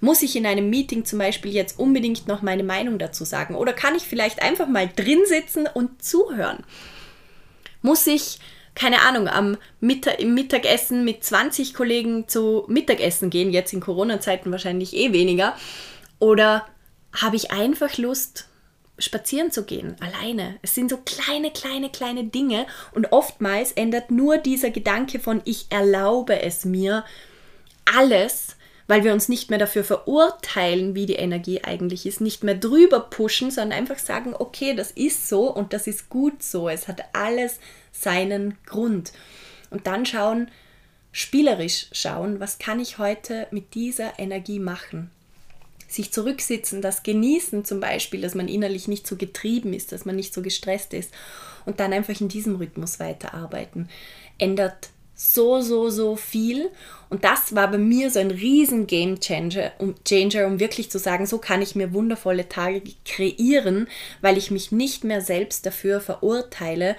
Muss 0.00 0.22
ich 0.22 0.36
in 0.36 0.46
einem 0.46 0.70
Meeting 0.70 1.04
zum 1.04 1.18
Beispiel 1.18 1.52
jetzt 1.52 1.78
unbedingt 1.78 2.28
noch 2.28 2.42
meine 2.42 2.62
Meinung 2.62 2.98
dazu 2.98 3.24
sagen? 3.24 3.54
Oder 3.54 3.72
kann 3.72 3.94
ich 3.94 4.02
vielleicht 4.02 4.42
einfach 4.42 4.68
mal 4.68 4.88
drin 4.94 5.20
sitzen 5.26 5.66
und 5.72 6.02
zuhören? 6.02 6.64
Muss 7.84 8.06
ich, 8.06 8.38
keine 8.74 9.02
Ahnung, 9.02 9.28
am 9.28 9.58
Mittag, 9.78 10.18
im 10.18 10.32
Mittagessen 10.32 11.04
mit 11.04 11.22
20 11.22 11.74
Kollegen 11.74 12.26
zu 12.28 12.64
Mittagessen 12.66 13.28
gehen, 13.28 13.52
jetzt 13.52 13.74
in 13.74 13.80
Corona-Zeiten 13.80 14.50
wahrscheinlich 14.50 14.96
eh 14.96 15.12
weniger? 15.12 15.54
Oder 16.18 16.64
habe 17.12 17.36
ich 17.36 17.50
einfach 17.50 17.98
Lust, 17.98 18.48
spazieren 18.96 19.50
zu 19.50 19.64
gehen, 19.64 19.96
alleine. 20.00 20.58
Es 20.62 20.74
sind 20.74 20.88
so 20.88 20.96
kleine, 20.96 21.50
kleine, 21.50 21.90
kleine 21.90 22.24
Dinge 22.24 22.66
und 22.92 23.12
oftmals 23.12 23.72
ändert 23.72 24.10
nur 24.10 24.38
dieser 24.38 24.70
Gedanke 24.70 25.20
von 25.20 25.42
ich 25.44 25.66
erlaube 25.68 26.40
es 26.40 26.64
mir 26.64 27.04
alles, 27.84 28.56
weil 28.86 29.04
wir 29.04 29.12
uns 29.12 29.28
nicht 29.28 29.50
mehr 29.50 29.58
dafür 29.58 29.84
verurteilen, 29.84 30.94
wie 30.94 31.06
die 31.06 31.14
Energie 31.14 31.62
eigentlich 31.62 32.06
ist, 32.06 32.20
nicht 32.20 32.44
mehr 32.44 32.54
drüber 32.54 33.00
pushen, 33.00 33.50
sondern 33.50 33.78
einfach 33.78 33.98
sagen, 33.98 34.34
okay, 34.38 34.74
das 34.74 34.90
ist 34.90 35.28
so 35.28 35.50
und 35.50 35.72
das 35.72 35.86
ist 35.86 36.10
gut 36.10 36.42
so. 36.42 36.68
Es 36.68 36.86
hat 36.86 37.02
alles 37.12 37.58
seinen 37.92 38.58
Grund. 38.66 39.12
Und 39.70 39.86
dann 39.86 40.04
schauen, 40.04 40.50
spielerisch 41.12 41.86
schauen, 41.92 42.40
was 42.40 42.58
kann 42.58 42.80
ich 42.80 42.98
heute 42.98 43.46
mit 43.50 43.74
dieser 43.74 44.18
Energie 44.18 44.58
machen? 44.58 45.10
Sich 45.88 46.12
zurücksitzen, 46.12 46.82
das 46.82 47.04
genießen 47.04 47.64
zum 47.64 47.80
Beispiel, 47.80 48.20
dass 48.20 48.34
man 48.34 48.48
innerlich 48.48 48.88
nicht 48.88 49.06
so 49.06 49.16
getrieben 49.16 49.72
ist, 49.72 49.92
dass 49.92 50.04
man 50.04 50.16
nicht 50.16 50.34
so 50.34 50.42
gestresst 50.42 50.92
ist 50.92 51.12
und 51.64 51.80
dann 51.80 51.92
einfach 51.92 52.20
in 52.20 52.28
diesem 52.28 52.56
Rhythmus 52.56 52.98
weiterarbeiten, 53.00 53.88
ändert 54.38 54.90
so, 55.14 55.60
so, 55.60 55.90
so 55.90 56.16
viel. 56.16 56.70
Und 57.08 57.24
das 57.24 57.54
war 57.54 57.70
bei 57.70 57.78
mir 57.78 58.10
so 58.10 58.18
ein 58.18 58.30
riesen 58.30 58.86
Game 58.86 59.20
Changer, 59.20 59.72
um, 59.78 59.94
Changer, 60.04 60.46
um 60.46 60.58
wirklich 60.58 60.90
zu 60.90 60.98
sagen, 60.98 61.26
so 61.26 61.38
kann 61.38 61.62
ich 61.62 61.74
mir 61.74 61.92
wundervolle 61.92 62.48
Tage 62.48 62.82
kreieren, 63.04 63.88
weil 64.20 64.36
ich 64.36 64.50
mich 64.50 64.72
nicht 64.72 65.04
mehr 65.04 65.20
selbst 65.20 65.64
dafür 65.66 66.00
verurteile, 66.00 66.96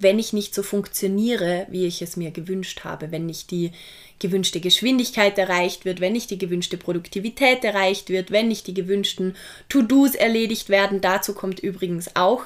wenn 0.00 0.20
ich 0.20 0.32
nicht 0.32 0.54
so 0.54 0.62
funktioniere, 0.62 1.66
wie 1.70 1.86
ich 1.86 2.02
es 2.02 2.16
mir 2.16 2.30
gewünscht 2.30 2.84
habe, 2.84 3.10
wenn 3.10 3.26
nicht 3.26 3.50
die 3.50 3.72
gewünschte 4.20 4.60
Geschwindigkeit 4.60 5.36
erreicht 5.38 5.84
wird, 5.84 6.00
wenn 6.00 6.12
nicht 6.12 6.30
die 6.30 6.38
gewünschte 6.38 6.76
Produktivität 6.76 7.64
erreicht 7.64 8.08
wird, 8.08 8.30
wenn 8.30 8.46
nicht 8.46 8.68
die 8.68 8.74
gewünschten 8.74 9.34
To-Dos 9.68 10.14
erledigt 10.14 10.68
werden. 10.68 11.00
Dazu 11.00 11.34
kommt 11.34 11.58
übrigens 11.60 12.14
auch 12.14 12.44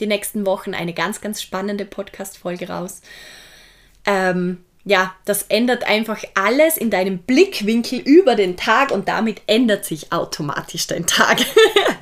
die 0.00 0.06
nächsten 0.06 0.46
Wochen 0.46 0.72
eine 0.72 0.94
ganz, 0.94 1.20
ganz 1.20 1.42
spannende 1.42 1.84
Podcast-Folge 1.84 2.68
raus 2.68 3.02
ähm, 4.06 4.58
ja, 4.84 5.14
das 5.24 5.44
ändert 5.44 5.84
einfach 5.84 6.22
alles 6.34 6.76
in 6.76 6.90
deinem 6.90 7.18
Blickwinkel 7.18 8.00
über 8.00 8.34
den 8.34 8.56
Tag 8.56 8.90
und 8.90 9.08
damit 9.08 9.40
ändert 9.46 9.84
sich 9.84 10.12
automatisch 10.12 10.86
dein 10.86 11.06
Tag. 11.06 11.38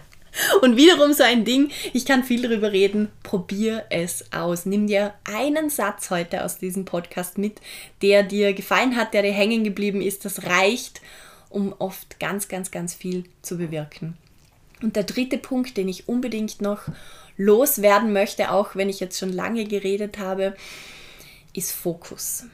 und 0.62 0.76
wiederum 0.76 1.12
so 1.12 1.22
ein 1.22 1.44
Ding, 1.44 1.70
ich 1.92 2.04
kann 2.04 2.24
viel 2.24 2.42
darüber 2.42 2.72
reden, 2.72 3.08
probier 3.22 3.84
es 3.90 4.32
aus. 4.32 4.66
Nimm 4.66 4.88
dir 4.88 5.14
einen 5.24 5.70
Satz 5.70 6.10
heute 6.10 6.44
aus 6.44 6.58
diesem 6.58 6.84
Podcast 6.84 7.38
mit, 7.38 7.60
der 8.02 8.24
dir 8.24 8.52
gefallen 8.52 8.96
hat, 8.96 9.14
der 9.14 9.22
dir 9.22 9.32
hängen 9.32 9.62
geblieben 9.62 10.02
ist. 10.02 10.24
Das 10.24 10.44
reicht, 10.44 11.00
um 11.50 11.72
oft 11.78 12.18
ganz, 12.18 12.48
ganz, 12.48 12.72
ganz 12.72 12.94
viel 12.94 13.24
zu 13.42 13.58
bewirken. 13.58 14.16
Und 14.82 14.96
der 14.96 15.04
dritte 15.04 15.38
Punkt, 15.38 15.76
den 15.76 15.88
ich 15.88 16.08
unbedingt 16.08 16.60
noch 16.60 16.82
loswerden 17.36 18.12
möchte, 18.12 18.50
auch 18.50 18.74
wenn 18.74 18.88
ich 18.88 18.98
jetzt 18.98 19.18
schon 19.18 19.32
lange 19.32 19.64
geredet 19.64 20.18
habe, 20.18 20.54
ist 21.52 21.72
Fokus. 21.72 22.44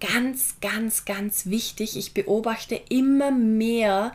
Ganz, 0.00 0.56
ganz, 0.60 1.04
ganz 1.04 1.46
wichtig. 1.46 1.96
Ich 1.96 2.14
beobachte 2.14 2.80
immer 2.88 3.30
mehr, 3.30 4.12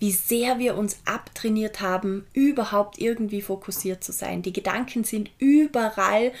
wie 0.00 0.12
sehr 0.12 0.58
wir 0.58 0.76
uns 0.76 0.98
abtrainiert 1.04 1.80
haben, 1.80 2.26
überhaupt 2.32 2.98
irgendwie 2.98 3.42
fokussiert 3.42 4.02
zu 4.02 4.12
sein. 4.12 4.42
Die 4.42 4.52
Gedanken 4.52 5.04
sind 5.04 5.30
überall. 5.38 6.32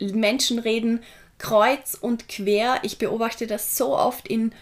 Menschen 0.00 0.58
reden 0.58 1.00
kreuz 1.38 1.96
und 2.00 2.28
quer. 2.28 2.80
Ich 2.82 2.98
beobachte 2.98 3.46
das 3.46 3.76
so 3.76 3.96
oft 3.96 4.28
in, 4.28 4.52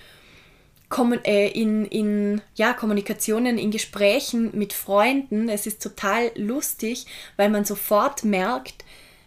äh, 1.25 1.49
in, 1.49 1.85
in 1.87 2.41
ja, 2.55 2.73
Kommunikationen, 2.73 3.59
in 3.59 3.71
Gesprächen 3.71 4.51
mit 4.57 4.73
Freunden. 4.73 5.49
Es 5.49 5.67
ist 5.67 5.83
total 5.83 6.33
lustig, 6.37 7.07
weil 7.37 7.51
man 7.51 7.65
sofort 7.65 8.25
merkt, 8.25 8.85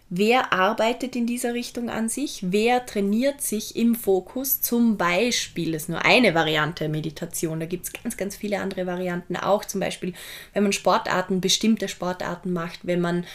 Wer 0.09 0.53
arbeitet 0.53 1.15
in 1.15 1.25
dieser 1.25 1.55
Richtung 1.55 1.89
an 1.89 2.09
sich? 2.09 2.39
Wer 2.41 2.85
trainiert 2.85 3.41
sich 3.41 3.75
im 3.75 3.95
Fokus? 3.95 4.61
Zum 4.61 4.97
Beispiel, 4.97 5.71
das 5.71 5.83
ist 5.83 5.89
nur 5.89 6.05
eine 6.05 6.35
Variante 6.35 6.89
Meditation, 6.89 7.59
da 7.59 7.65
gibt 7.65 7.85
es 7.85 7.93
ganz, 7.93 8.15
ganz 8.15 8.35
viele 8.35 8.59
andere 8.59 8.85
Varianten 8.85 9.35
auch. 9.35 9.65
Zum 9.65 9.79
Beispiel, 9.79 10.13
wenn 10.53 10.63
man 10.63 10.73
Sportarten, 10.73 11.41
bestimmte 11.41 11.87
Sportarten 11.87 12.53
macht, 12.53 12.81
wenn 12.83 13.01
man 13.01 13.25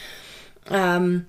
ähm, 0.71 1.27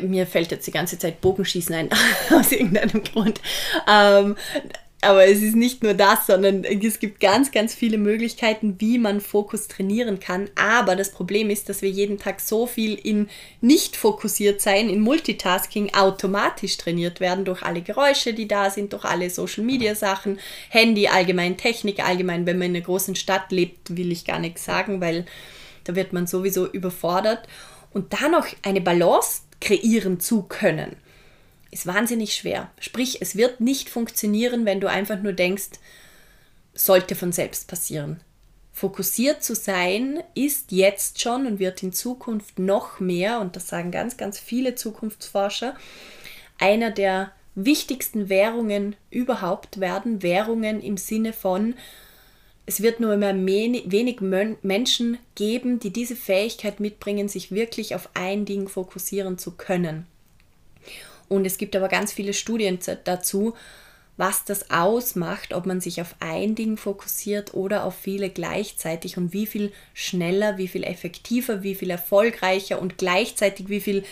mir 0.00 0.26
fällt 0.26 0.50
jetzt 0.50 0.66
die 0.66 0.72
ganze 0.72 0.98
Zeit 0.98 1.20
Bogenschießen 1.20 1.74
ein, 1.74 1.90
aus 2.30 2.52
irgendeinem 2.52 3.02
Grund. 3.04 3.40
Ähm, 3.88 4.36
aber 5.02 5.26
es 5.26 5.42
ist 5.42 5.56
nicht 5.56 5.82
nur 5.82 5.94
das, 5.94 6.28
sondern 6.28 6.62
es 6.62 7.00
gibt 7.00 7.18
ganz, 7.18 7.50
ganz 7.50 7.74
viele 7.74 7.98
Möglichkeiten, 7.98 8.76
wie 8.78 8.98
man 8.98 9.20
Fokus 9.20 9.66
trainieren 9.66 10.20
kann. 10.20 10.48
Aber 10.54 10.94
das 10.94 11.10
Problem 11.10 11.50
ist, 11.50 11.68
dass 11.68 11.82
wir 11.82 11.90
jeden 11.90 12.18
Tag 12.18 12.40
so 12.40 12.68
viel 12.68 12.94
in 12.94 13.28
nicht 13.60 13.96
fokussiert 13.96 14.60
sein, 14.60 14.88
in 14.88 15.00
Multitasking 15.00 15.92
automatisch 15.92 16.76
trainiert 16.76 17.18
werden 17.18 17.44
durch 17.44 17.64
alle 17.64 17.82
Geräusche, 17.82 18.32
die 18.32 18.46
da 18.46 18.70
sind, 18.70 18.92
durch 18.92 19.04
alle 19.04 19.28
Social 19.28 19.64
Media 19.64 19.96
Sachen, 19.96 20.38
Handy, 20.68 21.08
allgemein 21.08 21.56
Technik, 21.56 21.98
allgemein, 21.98 22.46
wenn 22.46 22.58
man 22.58 22.68
in 22.68 22.76
einer 22.76 22.84
großen 22.84 23.16
Stadt 23.16 23.50
lebt, 23.50 23.96
will 23.96 24.12
ich 24.12 24.24
gar 24.24 24.38
nichts 24.38 24.64
sagen, 24.64 25.00
weil 25.00 25.26
da 25.82 25.96
wird 25.96 26.12
man 26.12 26.28
sowieso 26.28 26.68
überfordert. 26.68 27.48
Und 27.92 28.12
da 28.12 28.28
noch 28.28 28.46
eine 28.62 28.80
Balance 28.80 29.42
kreieren 29.60 30.20
zu 30.20 30.44
können 30.44 30.94
ist 31.72 31.86
wahnsinnig 31.86 32.34
schwer. 32.34 32.70
Sprich, 32.78 33.20
es 33.20 33.34
wird 33.34 33.60
nicht 33.60 33.90
funktionieren, 33.90 34.64
wenn 34.64 34.80
du 34.80 34.88
einfach 34.88 35.20
nur 35.20 35.32
denkst, 35.32 35.70
sollte 36.74 37.16
von 37.16 37.32
selbst 37.32 37.66
passieren. 37.66 38.20
Fokussiert 38.72 39.42
zu 39.42 39.54
sein 39.54 40.22
ist 40.34 40.70
jetzt 40.70 41.20
schon 41.20 41.46
und 41.46 41.58
wird 41.58 41.82
in 41.82 41.92
Zukunft 41.92 42.58
noch 42.58 43.00
mehr, 43.00 43.40
und 43.40 43.56
das 43.56 43.68
sagen 43.68 43.90
ganz, 43.90 44.16
ganz 44.16 44.38
viele 44.38 44.74
Zukunftsforscher, 44.74 45.74
einer 46.58 46.90
der 46.90 47.32
wichtigsten 47.54 48.28
Währungen 48.28 48.96
überhaupt 49.10 49.80
werden. 49.80 50.22
Währungen 50.22 50.80
im 50.80 50.96
Sinne 50.96 51.32
von, 51.32 51.74
es 52.64 52.80
wird 52.80 53.00
nur 53.00 53.14
immer 53.14 53.34
wenig 53.34 54.20
Menschen 54.20 55.18
geben, 55.34 55.80
die 55.80 55.90
diese 55.90 56.16
Fähigkeit 56.16 56.80
mitbringen, 56.80 57.28
sich 57.28 57.50
wirklich 57.50 57.94
auf 57.94 58.10
ein 58.14 58.44
Ding 58.44 58.68
fokussieren 58.68 59.36
zu 59.36 59.52
können. 59.52 60.06
Und 61.32 61.46
es 61.46 61.56
gibt 61.56 61.74
aber 61.74 61.88
ganz 61.88 62.12
viele 62.12 62.34
Studien 62.34 62.78
dazu, 63.04 63.54
was 64.18 64.44
das 64.44 64.70
ausmacht, 64.70 65.54
ob 65.54 65.64
man 65.64 65.80
sich 65.80 66.02
auf 66.02 66.14
ein 66.20 66.54
Ding 66.54 66.76
fokussiert 66.76 67.54
oder 67.54 67.84
auf 67.84 67.94
viele 67.94 68.28
gleichzeitig 68.28 69.16
und 69.16 69.32
wie 69.32 69.46
viel 69.46 69.72
schneller, 69.94 70.58
wie 70.58 70.68
viel 70.68 70.84
effektiver, 70.84 71.62
wie 71.62 71.74
viel 71.74 71.88
erfolgreicher 71.88 72.80
und 72.80 72.98
gleichzeitig 72.98 73.70
wie 73.70 73.80
viel 73.80 74.04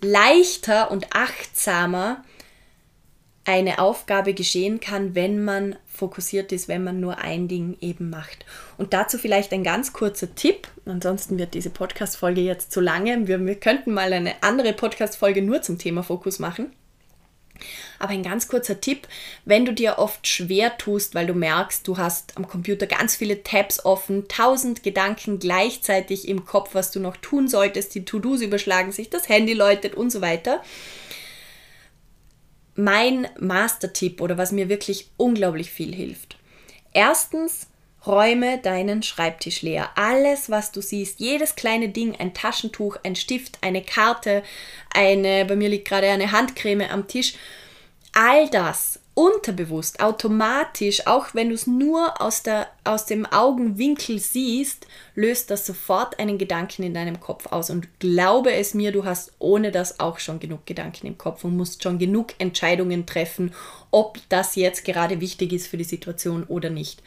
leichter 0.00 0.90
und 0.90 1.14
achtsamer 1.14 2.24
eine 3.44 3.80
Aufgabe 3.80 4.34
geschehen 4.34 4.78
kann, 4.78 5.14
wenn 5.14 5.44
man 5.44 5.76
fokussiert 5.86 6.52
ist, 6.52 6.68
wenn 6.68 6.84
man 6.84 7.00
nur 7.00 7.18
ein 7.18 7.48
Ding 7.48 7.76
eben 7.80 8.08
macht. 8.08 8.46
Und 8.78 8.92
dazu 8.92 9.18
vielleicht 9.18 9.52
ein 9.52 9.64
ganz 9.64 9.92
kurzer 9.92 10.34
Tipp. 10.34 10.68
Ansonsten 10.84 11.38
wird 11.38 11.54
diese 11.54 11.70
Podcast-Folge 11.70 12.40
jetzt 12.40 12.72
zu 12.72 12.80
lange. 12.80 13.26
Wir, 13.26 13.44
wir 13.44 13.56
könnten 13.56 13.92
mal 13.92 14.12
eine 14.12 14.42
andere 14.42 14.72
Podcast-Folge 14.72 15.42
nur 15.42 15.62
zum 15.62 15.78
Thema 15.78 16.02
Fokus 16.02 16.38
machen. 16.38 16.72
Aber 17.98 18.12
ein 18.12 18.22
ganz 18.22 18.48
kurzer 18.48 18.80
Tipp, 18.80 19.06
wenn 19.44 19.64
du 19.64 19.72
dir 19.72 19.98
oft 19.98 20.26
schwer 20.26 20.76
tust, 20.78 21.14
weil 21.14 21.26
du 21.26 21.34
merkst, 21.34 21.86
du 21.86 21.98
hast 21.98 22.36
am 22.36 22.48
Computer 22.48 22.86
ganz 22.86 23.14
viele 23.14 23.42
Tabs 23.42 23.84
offen, 23.84 24.26
tausend 24.26 24.82
Gedanken 24.82 25.38
gleichzeitig 25.38 26.26
im 26.26 26.44
Kopf, 26.44 26.74
was 26.74 26.90
du 26.90 26.98
noch 26.98 27.16
tun 27.16 27.46
solltest, 27.46 27.94
die 27.94 28.04
To-Dos 28.04 28.40
überschlagen 28.40 28.90
sich, 28.90 29.10
das 29.10 29.28
Handy 29.28 29.52
läutet 29.52 29.94
und 29.94 30.10
so 30.10 30.20
weiter 30.20 30.62
mein 32.74 33.28
Master-Tipp 33.38 34.20
oder 34.20 34.38
was 34.38 34.52
mir 34.52 34.68
wirklich 34.68 35.10
unglaublich 35.16 35.70
viel 35.70 35.94
hilft. 35.94 36.36
Erstens, 36.92 37.66
räume 38.06 38.58
deinen 38.58 39.02
Schreibtisch 39.02 39.62
leer. 39.62 39.90
Alles, 39.94 40.50
was 40.50 40.72
du 40.72 40.80
siehst, 40.80 41.20
jedes 41.20 41.54
kleine 41.54 41.88
Ding, 41.88 42.16
ein 42.18 42.34
Taschentuch, 42.34 42.96
ein 43.04 43.16
Stift, 43.16 43.58
eine 43.60 43.82
Karte, 43.82 44.42
eine, 44.92 45.44
bei 45.44 45.56
mir 45.56 45.68
liegt 45.68 45.88
gerade 45.88 46.08
eine 46.08 46.32
Handcreme 46.32 46.82
am 46.90 47.06
Tisch, 47.06 47.34
all 48.12 48.48
das 48.50 49.00
unterbewusst, 49.14 50.00
automatisch, 50.00 51.06
auch 51.06 51.34
wenn 51.34 51.50
du 51.50 51.54
es 51.54 51.66
nur 51.66 52.20
aus, 52.20 52.42
der, 52.42 52.68
aus 52.84 53.04
dem 53.04 53.26
Augenwinkel 53.26 54.18
siehst, 54.18 54.86
löst 55.14 55.50
das 55.50 55.66
sofort 55.66 56.18
einen 56.18 56.38
Gedanken 56.38 56.82
in 56.82 56.94
deinem 56.94 57.20
Kopf 57.20 57.46
aus. 57.46 57.68
Und 57.68 57.88
glaube 58.00 58.52
es 58.52 58.72
mir, 58.72 58.90
du 58.90 59.04
hast 59.04 59.32
ohne 59.38 59.70
das 59.70 60.00
auch 60.00 60.18
schon 60.18 60.40
genug 60.40 60.64
Gedanken 60.64 61.06
im 61.06 61.18
Kopf 61.18 61.44
und 61.44 61.56
musst 61.56 61.82
schon 61.82 61.98
genug 61.98 62.34
Entscheidungen 62.38 63.04
treffen, 63.04 63.52
ob 63.90 64.18
das 64.30 64.56
jetzt 64.56 64.84
gerade 64.84 65.20
wichtig 65.20 65.52
ist 65.52 65.66
für 65.66 65.76
die 65.76 65.84
Situation 65.84 66.44
oder 66.44 66.70
nicht. 66.70 67.02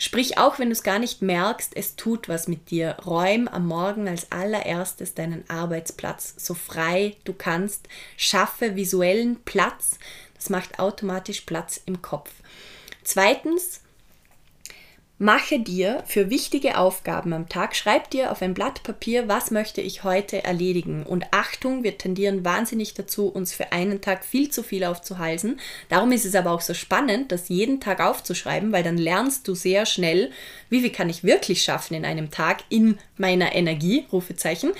Sprich, 0.00 0.38
auch 0.38 0.60
wenn 0.60 0.68
du 0.68 0.74
es 0.74 0.84
gar 0.84 1.00
nicht 1.00 1.22
merkst, 1.22 1.72
es 1.74 1.96
tut 1.96 2.28
was 2.28 2.46
mit 2.46 2.70
dir. 2.70 2.96
Räum 3.04 3.48
am 3.48 3.66
Morgen 3.66 4.06
als 4.06 4.30
allererstes 4.30 5.14
deinen 5.14 5.42
Arbeitsplatz 5.50 6.34
so 6.36 6.54
frei 6.54 7.16
du 7.24 7.32
kannst. 7.32 7.88
Schaffe 8.16 8.76
visuellen 8.76 9.40
Platz, 9.44 9.98
das 10.38 10.50
macht 10.50 10.78
automatisch 10.78 11.42
Platz 11.42 11.80
im 11.84 12.00
Kopf. 12.00 12.30
Zweitens, 13.02 13.80
mache 15.18 15.58
dir 15.58 16.04
für 16.06 16.30
wichtige 16.30 16.78
Aufgaben 16.78 17.32
am 17.32 17.48
Tag, 17.48 17.74
schreib 17.74 18.10
dir 18.10 18.30
auf 18.30 18.40
ein 18.40 18.54
Blatt 18.54 18.84
Papier, 18.84 19.26
was 19.26 19.50
möchte 19.50 19.80
ich 19.80 20.04
heute 20.04 20.44
erledigen. 20.44 21.02
Und 21.02 21.26
Achtung, 21.32 21.82
wir 21.82 21.98
tendieren 21.98 22.44
wahnsinnig 22.44 22.94
dazu, 22.94 23.26
uns 23.26 23.52
für 23.52 23.72
einen 23.72 24.00
Tag 24.00 24.24
viel 24.24 24.50
zu 24.50 24.62
viel 24.62 24.84
aufzuhalsen. 24.84 25.58
Darum 25.88 26.12
ist 26.12 26.24
es 26.24 26.36
aber 26.36 26.52
auch 26.52 26.60
so 26.60 26.72
spannend, 26.72 27.32
das 27.32 27.48
jeden 27.48 27.80
Tag 27.80 28.00
aufzuschreiben, 28.00 28.70
weil 28.70 28.84
dann 28.84 28.96
lernst 28.96 29.48
du 29.48 29.54
sehr 29.54 29.86
schnell, 29.86 30.30
wie 30.70 30.80
viel 30.80 30.92
kann 30.92 31.10
ich 31.10 31.24
wirklich 31.24 31.62
schaffen 31.62 31.94
in 31.94 32.04
einem 32.04 32.30
Tag 32.30 32.62
in 32.68 32.98
meiner 33.16 33.54
Energie, 33.54 34.06
Rufezeichen. 34.12 34.70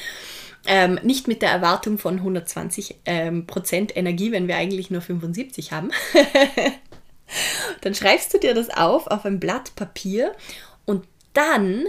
Ähm, 0.70 1.00
nicht 1.02 1.28
mit 1.28 1.40
der 1.40 1.50
Erwartung 1.50 1.96
von 1.96 2.16
120 2.16 2.96
ähm, 3.07 3.46
Prozent 3.46 3.96
Energie, 3.96 4.33
wenn 4.33 4.48
wir 4.48 4.57
eigentlich 4.57 4.90
nur 4.90 5.00
75 5.00 5.72
haben. 5.72 5.90
dann 7.81 7.94
schreibst 7.94 8.35
du 8.35 8.38
dir 8.38 8.54
das 8.54 8.68
auf 8.68 9.07
auf 9.07 9.24
ein 9.24 9.40
Blatt 9.40 9.74
Papier 9.76 10.33
und 10.85 11.07
dann 11.33 11.87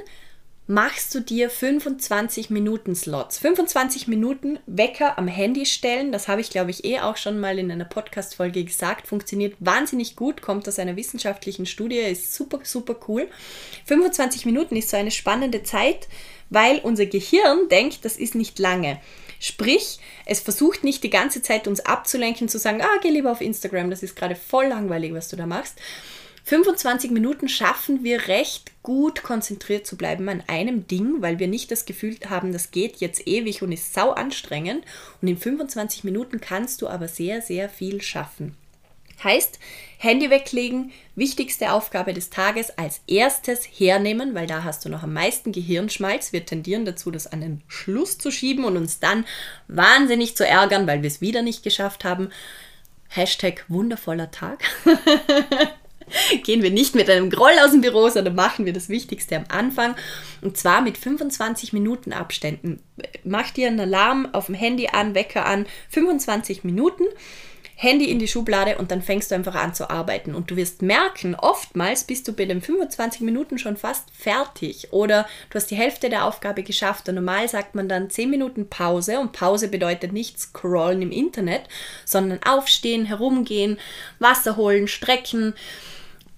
machst 0.69 1.15
du 1.15 1.19
dir 1.19 1.49
25 1.49 2.51
Minuten 2.51 2.93
Slots. 2.93 3.39
25 3.39 4.08
Minuten 4.08 4.60
Wecker 4.67 5.17
am 5.17 5.27
Handy 5.27 5.65
stellen, 5.65 6.12
das 6.12 6.27
habe 6.27 6.41
ich 6.41 6.51
glaube 6.51 6.69
ich 6.69 6.86
eh 6.86 6.99
auch 6.99 7.17
schon 7.17 7.39
mal 7.39 7.58
in 7.58 7.71
einer 7.71 7.86
Podcast 7.86 8.36
Folge 8.36 8.63
gesagt, 8.63 9.08
funktioniert 9.08 9.55
wahnsinnig 9.60 10.15
gut, 10.15 10.43
kommt 10.43 10.67
aus 10.67 10.77
einer 10.77 10.95
wissenschaftlichen 10.95 11.65
Studie, 11.65 11.97
ist 11.97 12.36
super 12.36 12.60
super 12.62 12.95
cool. 13.08 13.27
25 13.86 14.45
Minuten 14.45 14.75
ist 14.75 14.91
so 14.91 14.97
eine 14.97 15.10
spannende 15.10 15.63
Zeit, 15.63 16.08
weil 16.51 16.77
unser 16.84 17.08
Gehirn 17.08 17.67
denkt, 17.69 18.05
das 18.05 18.17
ist 18.17 18.36
nicht 18.36 18.60
lange. 18.60 19.01
Sprich, 19.39 19.97
es 20.27 20.39
versucht 20.39 20.84
nicht 20.84 21.03
die 21.03 21.10
ganze 21.10 21.41
Zeit 21.41 21.67
uns 21.67 21.79
abzulenken, 21.79 22.47
zu 22.47 22.60
sagen, 22.60 22.84
ah, 22.84 22.99
geh 23.01 23.10
lieber 23.10 23.32
auf 23.32 23.41
Instagram, 23.41 23.89
das 23.89 24.03
ist 24.03 24.15
gerade 24.15 24.36
voll 24.36 24.67
langweilig, 24.67 25.15
was 25.15 25.29
du 25.29 25.36
da 25.36 25.47
machst, 25.47 25.79
25 26.49 27.12
Minuten 27.12 27.47
schaffen 27.47 28.03
wir 28.03 28.27
recht 28.27 28.71
gut 28.81 29.21
konzentriert 29.21 29.85
zu 29.85 29.97
bleiben 29.97 30.27
an 30.29 30.43
einem 30.47 30.88
Ding, 30.88 31.21
weil 31.21 31.38
wir 31.38 31.47
nicht 31.47 31.69
das 31.69 31.85
Gefühl 31.85 32.17
haben, 32.27 32.53
das 32.53 32.71
geht 32.71 32.97
jetzt 32.97 33.27
ewig 33.27 33.62
und 33.62 33.71
ist 33.71 33.93
sau 33.93 34.09
anstrengend. 34.09 34.83
Und 35.21 35.27
in 35.27 35.38
25 35.38 36.03
Minuten 36.03 36.41
kannst 36.41 36.81
du 36.81 36.88
aber 36.88 37.07
sehr, 37.07 37.43
sehr 37.43 37.69
viel 37.69 38.01
schaffen. 38.01 38.55
Heißt, 39.23 39.59
Handy 39.99 40.31
weglegen, 40.31 40.91
wichtigste 41.13 41.71
Aufgabe 41.71 42.15
des 42.15 42.31
Tages 42.31 42.75
als 42.79 43.01
erstes 43.05 43.65
hernehmen, 43.65 44.33
weil 44.33 44.47
da 44.47 44.63
hast 44.63 44.83
du 44.83 44.89
noch 44.89 45.03
am 45.03 45.13
meisten 45.13 45.51
Gehirnschmalz. 45.51 46.33
Wir 46.33 46.47
tendieren 46.47 46.83
dazu, 46.83 47.12
das 47.12 47.27
an 47.27 47.41
den 47.41 47.62
Schluss 47.67 48.17
zu 48.17 48.31
schieben 48.31 48.63
und 48.63 48.75
uns 48.75 48.99
dann 48.99 49.23
wahnsinnig 49.67 50.35
zu 50.35 50.47
ärgern, 50.47 50.88
weil 50.88 51.03
wir 51.03 51.09
es 51.09 51.21
wieder 51.21 51.43
nicht 51.43 51.62
geschafft 51.62 52.05
haben. 52.05 52.31
Hashtag 53.07 53.65
wundervoller 53.67 54.31
Tag. 54.31 54.63
gehen 56.43 56.63
wir 56.63 56.71
nicht 56.71 56.95
mit 56.95 57.09
einem 57.09 57.29
Groll 57.29 57.57
aus 57.63 57.71
dem 57.71 57.81
Büro, 57.81 58.09
sondern 58.09 58.35
machen 58.35 58.65
wir 58.65 58.73
das 58.73 58.89
Wichtigste 58.89 59.37
am 59.37 59.45
Anfang. 59.49 59.95
Und 60.41 60.57
zwar 60.57 60.81
mit 60.81 60.97
25 60.97 61.73
Minuten 61.73 62.13
Abständen. 62.13 62.81
Mach 63.23 63.51
dir 63.51 63.67
einen 63.67 63.79
Alarm 63.79 64.29
auf 64.33 64.47
dem 64.47 64.55
Handy 64.55 64.87
an, 64.87 65.15
Wecker 65.15 65.45
an, 65.45 65.65
25 65.89 66.63
Minuten. 66.63 67.03
Handy 67.81 68.11
in 68.11 68.19
die 68.19 68.27
Schublade 68.27 68.77
und 68.77 68.91
dann 68.91 69.01
fängst 69.01 69.31
du 69.31 69.35
einfach 69.35 69.55
an 69.55 69.73
zu 69.73 69.89
arbeiten. 69.89 70.35
Und 70.35 70.51
du 70.51 70.57
wirst 70.57 70.81
merken, 70.81 71.33
oftmals 71.33 72.03
bist 72.03 72.27
du 72.27 72.33
bei 72.33 72.43
den 72.43 72.61
25 72.61 73.21
Minuten 73.21 73.57
schon 73.57 73.77
fast 73.77 74.09
fertig 74.11 74.91
oder 74.91 75.25
du 75.49 75.55
hast 75.55 75.71
die 75.71 75.77
Hälfte 75.77 76.09
der 76.09 76.25
Aufgabe 76.25 76.63
geschafft. 76.63 77.07
Und 77.07 77.15
normal 77.15 77.47
sagt 77.47 77.75
man 77.75 77.87
dann 77.87 78.09
10 78.09 78.29
Minuten 78.29 78.67
Pause 78.67 79.21
und 79.21 79.31
Pause 79.31 79.69
bedeutet 79.69 80.11
nicht 80.11 80.37
scrollen 80.37 81.01
im 81.01 81.11
Internet, 81.11 81.69
sondern 82.03 82.43
aufstehen, 82.43 83.05
herumgehen, 83.05 83.79
Wasser 84.19 84.57
holen, 84.57 84.89
strecken 84.89 85.53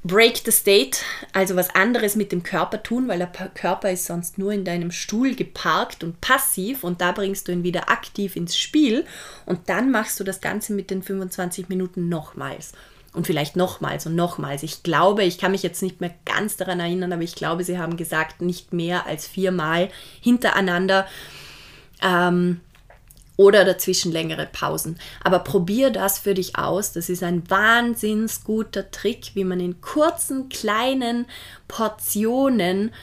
Break 0.03 0.41
the 0.45 0.51
State, 0.51 0.99
also 1.31 1.55
was 1.55 1.75
anderes 1.75 2.15
mit 2.15 2.31
dem 2.31 2.41
Körper 2.41 2.81
tun, 2.81 3.07
weil 3.07 3.19
der 3.19 3.27
Körper 3.27 3.91
ist 3.91 4.05
sonst 4.05 4.39
nur 4.39 4.51
in 4.51 4.65
deinem 4.65 4.91
Stuhl 4.91 5.35
geparkt 5.35 6.03
und 6.03 6.19
passiv 6.21 6.83
und 6.83 7.01
da 7.01 7.11
bringst 7.11 7.47
du 7.47 7.51
ihn 7.51 7.63
wieder 7.63 7.89
aktiv 7.89 8.35
ins 8.35 8.57
Spiel 8.57 9.05
und 9.45 9.69
dann 9.69 9.91
machst 9.91 10.19
du 10.19 10.23
das 10.23 10.41
Ganze 10.41 10.73
mit 10.73 10.89
den 10.89 11.03
25 11.03 11.69
Minuten 11.69 12.09
nochmals 12.09 12.71
und 13.13 13.27
vielleicht 13.27 13.55
nochmals 13.55 14.07
und 14.07 14.15
nochmals. 14.15 14.63
Ich 14.63 14.81
glaube, 14.81 15.23
ich 15.23 15.37
kann 15.37 15.51
mich 15.51 15.61
jetzt 15.61 15.83
nicht 15.83 16.01
mehr 16.01 16.13
ganz 16.25 16.57
daran 16.57 16.79
erinnern, 16.79 17.13
aber 17.13 17.21
ich 17.21 17.35
glaube, 17.35 17.63
sie 17.63 17.77
haben 17.77 17.95
gesagt, 17.95 18.41
nicht 18.41 18.73
mehr 18.73 19.05
als 19.05 19.27
viermal 19.27 19.89
hintereinander. 20.19 21.05
Ähm, 22.01 22.61
oder 23.41 23.65
dazwischen 23.65 24.11
längere 24.11 24.45
Pausen. 24.45 24.99
Aber 25.23 25.39
probier 25.39 25.89
das 25.89 26.19
für 26.19 26.35
dich 26.35 26.57
aus. 26.57 26.91
Das 26.91 27.09
ist 27.09 27.23
ein 27.23 27.49
wahnsinns 27.49 28.43
guter 28.43 28.91
Trick, 28.91 29.31
wie 29.33 29.43
man 29.43 29.59
in 29.59 29.81
kurzen, 29.81 30.47
kleinen 30.47 31.25
Portionen 31.67 32.93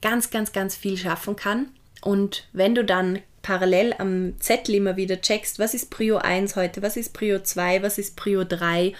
ganz, 0.00 0.30
ganz, 0.30 0.52
ganz 0.52 0.76
viel 0.76 0.96
schaffen 0.96 1.36
kann. 1.36 1.66
Und 2.00 2.44
wenn 2.54 2.74
du 2.74 2.86
dann 2.86 3.18
parallel 3.42 3.94
am 3.98 4.40
Zettel 4.40 4.76
immer 4.76 4.96
wieder 4.96 5.20
checkst, 5.20 5.58
was 5.58 5.74
ist 5.74 5.90
Prio 5.90 6.16
1 6.16 6.56
heute, 6.56 6.80
was 6.80 6.96
ist 6.96 7.12
Prio 7.12 7.40
2, 7.40 7.82
was 7.82 7.98
ist 7.98 8.16
Prio 8.16 8.44
3, 8.44 8.94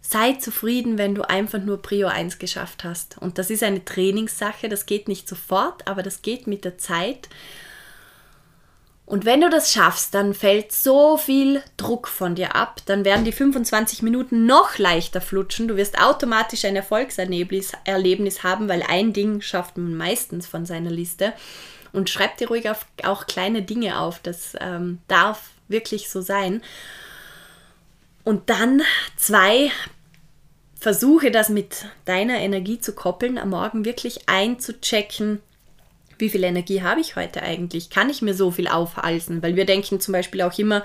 sei 0.00 0.32
zufrieden, 0.34 0.96
wenn 0.96 1.16
du 1.16 1.28
einfach 1.28 1.60
nur 1.60 1.82
Prio 1.82 2.06
1 2.06 2.38
geschafft 2.38 2.84
hast. 2.84 3.18
Und 3.18 3.36
das 3.38 3.50
ist 3.50 3.64
eine 3.64 3.84
Trainingssache, 3.84 4.68
das 4.68 4.86
geht 4.86 5.08
nicht 5.08 5.28
sofort, 5.28 5.88
aber 5.88 6.04
das 6.04 6.22
geht 6.22 6.46
mit 6.46 6.64
der 6.64 6.78
Zeit. 6.78 7.28
Und 9.10 9.24
wenn 9.24 9.40
du 9.40 9.50
das 9.50 9.72
schaffst, 9.72 10.14
dann 10.14 10.34
fällt 10.34 10.70
so 10.70 11.16
viel 11.16 11.64
Druck 11.76 12.06
von 12.06 12.36
dir 12.36 12.54
ab, 12.54 12.80
dann 12.86 13.04
werden 13.04 13.24
die 13.24 13.32
25 13.32 14.02
Minuten 14.02 14.46
noch 14.46 14.78
leichter 14.78 15.20
flutschen. 15.20 15.66
Du 15.66 15.76
wirst 15.76 16.00
automatisch 16.00 16.64
ein 16.64 16.76
Erfolgserlebnis 16.76 17.72
Erlebnis 17.82 18.44
haben, 18.44 18.68
weil 18.68 18.84
ein 18.84 19.12
Ding 19.12 19.40
schafft 19.40 19.76
man 19.78 19.96
meistens 19.96 20.46
von 20.46 20.64
seiner 20.64 20.92
Liste. 20.92 21.32
Und 21.92 22.08
schreib 22.08 22.36
dir 22.36 22.46
ruhig 22.46 22.70
auch 23.02 23.26
kleine 23.26 23.62
Dinge 23.62 23.98
auf. 23.98 24.20
Das 24.20 24.52
ähm, 24.60 25.00
darf 25.08 25.50
wirklich 25.66 26.08
so 26.08 26.20
sein. 26.20 26.62
Und 28.22 28.48
dann 28.48 28.80
zwei, 29.16 29.72
versuche 30.78 31.32
das 31.32 31.48
mit 31.48 31.86
deiner 32.04 32.38
Energie 32.38 32.78
zu 32.78 32.94
koppeln, 32.94 33.38
am 33.38 33.50
Morgen 33.50 33.84
wirklich 33.84 34.28
einzuchecken, 34.28 35.42
wie 36.20 36.30
viel 36.30 36.44
Energie 36.44 36.82
habe 36.82 37.00
ich 37.00 37.16
heute 37.16 37.42
eigentlich? 37.42 37.90
Kann 37.90 38.10
ich 38.10 38.22
mir 38.22 38.34
so 38.34 38.50
viel 38.50 38.68
aufhalsen? 38.68 39.42
Weil 39.42 39.56
wir 39.56 39.66
denken 39.66 40.00
zum 40.00 40.12
Beispiel 40.12 40.42
auch 40.42 40.56
immer, 40.58 40.82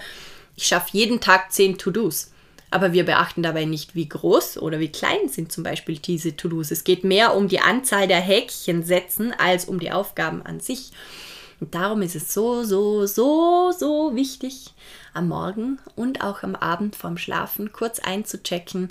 ich 0.55 0.67
schaffe 0.67 0.89
jeden 0.91 1.19
Tag 1.19 1.51
zehn 1.51 1.77
To-Dos. 1.77 2.31
Aber 2.71 2.93
wir 2.93 3.05
beachten 3.05 3.43
dabei 3.43 3.65
nicht, 3.65 3.95
wie 3.95 4.09
groß 4.09 4.57
oder 4.57 4.79
wie 4.79 4.91
klein 4.91 5.29
sind 5.29 5.51
zum 5.51 5.63
Beispiel 5.63 5.97
diese 5.97 6.35
To-Dos. 6.35 6.71
Es 6.71 6.83
geht 6.83 7.03
mehr 7.03 7.35
um 7.35 7.47
die 7.47 7.59
Anzahl 7.59 8.07
der 8.07 8.19
Häkchen 8.19 8.83
setzen 8.83 9.33
als 9.37 9.65
um 9.65 9.79
die 9.79 9.91
Aufgaben 9.91 10.41
an 10.41 10.59
sich. 10.59 10.91
Und 11.59 11.73
darum 11.73 12.01
ist 12.01 12.15
es 12.15 12.33
so, 12.33 12.63
so, 12.63 13.05
so, 13.05 13.71
so 13.71 14.15
wichtig, 14.15 14.73
am 15.13 15.29
Morgen 15.29 15.79
und 15.95 16.21
auch 16.21 16.43
am 16.43 16.55
Abend 16.55 16.95
vorm 16.95 17.17
Schlafen 17.17 17.71
kurz 17.71 17.99
einzuchecken, 17.99 18.89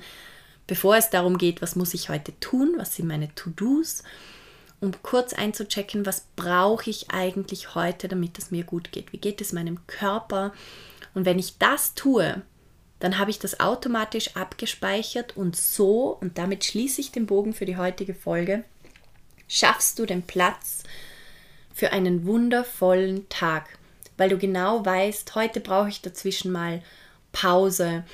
bevor 0.66 0.96
es 0.96 1.10
darum 1.10 1.36
geht, 1.36 1.60
was 1.60 1.76
muss 1.76 1.92
ich 1.92 2.08
heute 2.08 2.38
tun, 2.40 2.74
was 2.78 2.96
sind 2.96 3.06
meine 3.06 3.34
To-Dos, 3.34 4.02
um 4.84 4.92
kurz 5.02 5.32
einzuchecken, 5.32 6.06
was 6.06 6.26
brauche 6.36 6.90
ich 6.90 7.10
eigentlich 7.10 7.74
heute, 7.74 8.08
damit 8.08 8.38
es 8.38 8.50
mir 8.50 8.64
gut 8.64 8.92
geht, 8.92 9.12
wie 9.12 9.18
geht 9.18 9.40
es 9.40 9.52
meinem 9.52 9.86
Körper. 9.86 10.52
Und 11.14 11.24
wenn 11.24 11.38
ich 11.38 11.58
das 11.58 11.94
tue, 11.94 12.42
dann 13.00 13.18
habe 13.18 13.30
ich 13.30 13.38
das 13.38 13.60
automatisch 13.60 14.36
abgespeichert 14.36 15.36
und 15.36 15.56
so, 15.56 16.16
und 16.20 16.38
damit 16.38 16.64
schließe 16.64 17.00
ich 17.00 17.12
den 17.12 17.26
Bogen 17.26 17.52
für 17.52 17.66
die 17.66 17.76
heutige 17.76 18.14
Folge, 18.14 18.64
schaffst 19.48 19.98
du 19.98 20.06
den 20.06 20.22
Platz 20.22 20.84
für 21.74 21.92
einen 21.92 22.26
wundervollen 22.26 23.28
Tag, 23.28 23.68
weil 24.16 24.28
du 24.28 24.38
genau 24.38 24.84
weißt, 24.84 25.34
heute 25.34 25.60
brauche 25.60 25.88
ich 25.88 26.00
dazwischen 26.00 26.52
mal 26.52 26.82
Pause. 27.32 28.04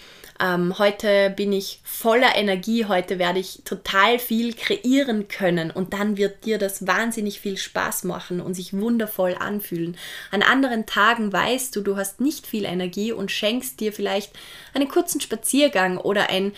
Ähm, 0.40 0.78
heute 0.78 1.30
bin 1.36 1.52
ich 1.52 1.80
voller 1.84 2.34
Energie, 2.34 2.86
heute 2.86 3.18
werde 3.18 3.38
ich 3.38 3.60
total 3.64 4.18
viel 4.18 4.54
kreieren 4.54 5.28
können 5.28 5.70
und 5.70 5.92
dann 5.92 6.16
wird 6.16 6.46
dir 6.46 6.56
das 6.56 6.86
wahnsinnig 6.86 7.40
viel 7.40 7.58
Spaß 7.58 8.04
machen 8.04 8.40
und 8.40 8.54
sich 8.54 8.72
wundervoll 8.72 9.36
anfühlen. 9.38 9.98
An 10.30 10.42
anderen 10.42 10.86
Tagen 10.86 11.30
weißt 11.30 11.76
du, 11.76 11.82
du 11.82 11.96
hast 11.96 12.20
nicht 12.20 12.46
viel 12.46 12.64
Energie 12.64 13.12
und 13.12 13.30
schenkst 13.30 13.80
dir 13.80 13.92
vielleicht 13.92 14.32
einen 14.72 14.88
kurzen 14.88 15.20
Spaziergang 15.20 15.98
oder 15.98 16.30
ein 16.30 16.52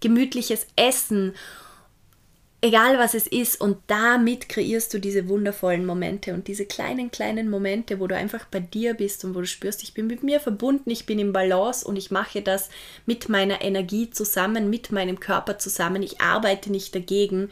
gemütliches 0.00 0.66
Essen 0.76 1.34
egal 2.62 2.96
was 2.96 3.12
es 3.14 3.26
ist, 3.26 3.60
und 3.60 3.76
damit 3.88 4.48
kreierst 4.48 4.94
du 4.94 5.00
diese 5.00 5.28
wundervollen 5.28 5.84
Momente 5.84 6.32
und 6.32 6.46
diese 6.46 6.64
kleinen, 6.64 7.10
kleinen 7.10 7.50
Momente, 7.50 7.98
wo 7.98 8.06
du 8.06 8.16
einfach 8.16 8.46
bei 8.46 8.60
dir 8.60 8.94
bist 8.94 9.24
und 9.24 9.34
wo 9.34 9.40
du 9.40 9.46
spürst, 9.46 9.82
ich 9.82 9.94
bin 9.94 10.06
mit 10.06 10.22
mir 10.22 10.40
verbunden, 10.40 10.88
ich 10.88 11.04
bin 11.04 11.18
im 11.18 11.32
Balance 11.32 11.86
und 11.86 11.96
ich 11.96 12.12
mache 12.12 12.40
das 12.40 12.70
mit 13.04 13.28
meiner 13.28 13.62
Energie 13.62 14.10
zusammen, 14.10 14.70
mit 14.70 14.92
meinem 14.92 15.18
Körper 15.18 15.58
zusammen, 15.58 16.02
ich 16.02 16.20
arbeite 16.20 16.70
nicht 16.70 16.94
dagegen. 16.94 17.50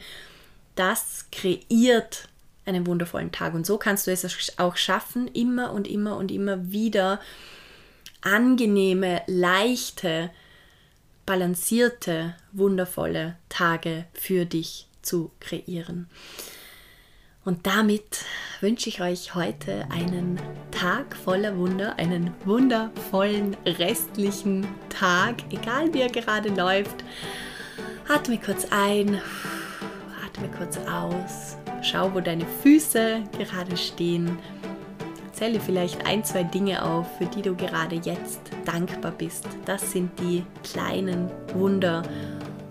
Das 0.75 1.25
kreiert 1.31 2.29
einen 2.65 2.87
wundervollen 2.87 3.33
Tag 3.33 3.53
und 3.53 3.65
so 3.65 3.77
kannst 3.77 4.07
du 4.07 4.11
es 4.11 4.57
auch 4.57 4.77
schaffen, 4.77 5.27
immer 5.27 5.73
und 5.73 5.89
immer 5.89 6.15
und 6.15 6.31
immer 6.31 6.71
wieder 6.71 7.19
angenehme, 8.21 9.23
leichte, 9.27 10.29
balancierte, 11.25 12.35
wundervolle 12.53 13.35
Tage 13.49 14.05
für 14.13 14.45
dich 14.45 14.87
zu 15.01 15.31
kreieren. 15.39 16.07
Und 17.43 17.65
damit 17.65 18.23
wünsche 18.59 18.89
ich 18.89 19.01
euch 19.01 19.33
heute 19.33 19.87
einen 19.89 20.39
Tag 20.69 21.15
voller 21.15 21.57
Wunder, 21.57 21.97
einen 21.97 22.31
wundervollen 22.45 23.57
restlichen 23.65 24.67
Tag, 24.89 25.37
egal 25.51 25.91
wie 25.93 26.01
er 26.01 26.09
gerade 26.09 26.49
läuft. 26.49 27.03
Atme 28.07 28.37
kurz 28.37 28.67
ein, 28.69 29.19
atme 30.23 30.49
kurz 30.55 30.77
aus, 30.77 31.57
schau, 31.81 32.13
wo 32.13 32.19
deine 32.19 32.45
Füße 32.61 33.23
gerade 33.39 33.75
stehen. 33.75 34.37
Zähle 35.33 35.59
vielleicht 35.59 36.05
ein, 36.05 36.23
zwei 36.23 36.43
Dinge 36.43 36.85
auf, 36.85 37.17
für 37.17 37.25
die 37.25 37.41
du 37.41 37.55
gerade 37.55 37.95
jetzt 37.95 38.41
dankbar 38.65 39.13
bist. 39.13 39.47
Das 39.65 39.91
sind 39.91 40.11
die 40.19 40.43
kleinen 40.63 41.31
Wunder, 41.55 42.03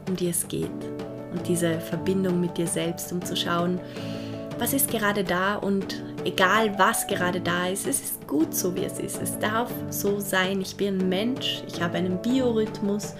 um 0.07 0.15
die 0.15 0.29
es 0.29 0.47
geht 0.47 0.71
und 1.33 1.47
diese 1.47 1.81
Verbindung 1.81 2.41
mit 2.41 2.57
dir 2.57 2.67
selbst, 2.67 3.13
um 3.13 3.25
zu 3.25 3.37
schauen, 3.37 3.81
was 4.59 4.75
ist 4.75 4.91
gerade 4.91 5.25
da 5.25 5.57
und 5.57 6.03
egal 6.25 6.79
was 6.79 7.07
gerade 7.07 7.41
da 7.41 7.69
ist, 7.69 7.87
es 7.87 8.01
ist 8.01 8.27
gut 8.27 8.55
so, 8.55 8.75
wie 8.75 8.85
es 8.85 8.99
ist. 8.99 9.21
Es 9.23 9.39
darf 9.39 9.71
so 9.89 10.21
sein. 10.21 10.61
Ich 10.61 10.77
bin 10.77 10.99
ein 10.99 11.09
Mensch, 11.09 11.63
ich 11.67 11.81
habe 11.81 11.97
einen 11.97 12.21
Biorhythmus 12.21 13.15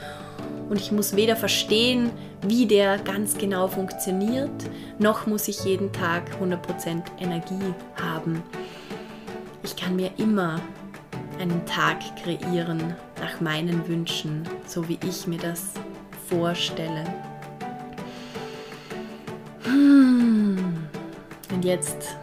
und 0.69 0.79
ich 0.79 0.93
muss 0.93 1.17
weder 1.17 1.37
verstehen, 1.37 2.11
wie 2.47 2.67
der 2.67 2.99
ganz 2.99 3.37
genau 3.37 3.69
funktioniert, 3.69 4.51
noch 4.99 5.27
muss 5.27 5.49
ich 5.49 5.65
jeden 5.65 5.93
Tag 5.93 6.31
100% 6.41 7.03
Energie 7.19 7.75
haben. 8.01 8.43
Ich 9.63 9.77
kann 9.77 9.97
mir 9.97 10.11
immer 10.17 10.61
einen 11.39 11.65
Tag 11.67 11.99
kreieren 12.23 12.95
nach 13.21 13.41
meinen 13.41 13.87
Wünschen, 13.89 14.43
so 14.67 14.89
wie 14.89 14.99
ich 15.07 15.27
mir 15.27 15.39
das 15.39 15.73
vorstelle. 16.29 17.05
Jetzt 21.65 22.17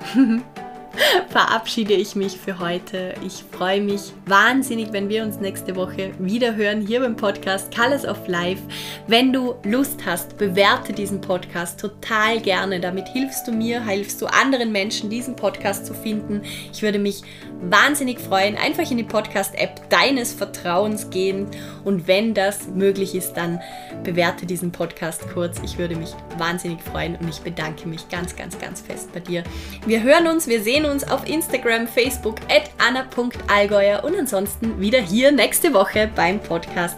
verabschiede 1.30 1.94
ich 1.94 2.16
mich 2.16 2.38
für 2.38 2.60
heute. 2.60 3.14
Ich 3.26 3.44
freue 3.52 3.82
mich 3.82 4.14
wahnsinnig, 4.26 4.92
wenn 4.92 5.10
wir 5.10 5.24
uns 5.24 5.40
nächste 5.40 5.76
Woche 5.76 6.12
wieder 6.20 6.56
hören 6.56 6.82
hier 6.82 7.02
beim 7.02 7.16
Podcast 7.16 7.76
Colors 7.76 8.06
of 8.06 8.28
Life. 8.28 8.62
Wenn 9.08 9.34
du 9.34 9.56
Lust 9.64 10.06
hast, 10.06 10.38
bewerte 10.38 10.94
diesen 10.94 11.22
Podcast 11.22 11.80
total 11.80 12.40
gerne. 12.40 12.80
Damit 12.80 13.08
hilfst 13.10 13.48
du 13.48 13.52
mir, 13.52 13.84
hilfst 13.86 14.22
du 14.22 14.28
anderen 14.28 14.72
Menschen, 14.72 15.10
diesen 15.10 15.36
Podcast 15.36 15.86
zu 15.86 15.94
finden. 15.94 16.42
Ich 16.72 16.82
würde 16.82 17.00
mich 17.00 17.24
wahnsinnig 17.62 18.20
freuen. 18.20 18.56
Einfach 18.56 18.90
in 18.90 18.98
die 18.98 19.04
Podcast-App 19.04 19.90
deines 19.90 20.34
Vertrauens 20.34 21.10
gehen 21.10 21.48
und 21.84 22.08
wenn 22.08 22.34
das 22.34 22.68
möglich 22.68 23.16
ist, 23.16 23.34
dann 23.34 23.60
bewerte 24.04 24.46
diesen 24.46 24.72
Podcast 24.72 25.28
kurz. 25.34 25.60
Ich 25.64 25.78
würde 25.78 25.96
mich 25.96 26.14
wahnsinnig 26.38 26.82
freuen 26.82 27.16
und 27.16 27.30
ich 27.30 27.40
bedanke 27.40 27.88
mich 27.88 28.10
ganz, 28.10 28.36
ganz, 28.36 28.60
ganz 28.60 28.82
fest 28.82 29.12
bei 29.14 29.20
dir. 29.20 29.44
Wir 29.86 30.04
hören 30.04 30.28
uns, 30.28 30.48
wir 30.48 30.62
sehen 30.62 30.86
uns 30.90 31.08
auf 31.10 31.28
Instagram, 31.28 31.88
Facebook 31.88 32.38
at 32.50 32.70
anna.allgäuer 32.78 34.04
und 34.04 34.16
ansonsten 34.16 34.80
wieder 34.80 35.00
hier 35.00 35.32
nächste 35.32 35.74
Woche 35.74 36.10
beim 36.16 36.40
Podcast 36.40 36.98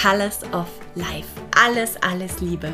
Colors 0.00 0.42
of 0.52 0.66
Life. 0.94 1.28
Alles, 1.56 1.96
alles 2.02 2.40
Liebe. 2.40 2.72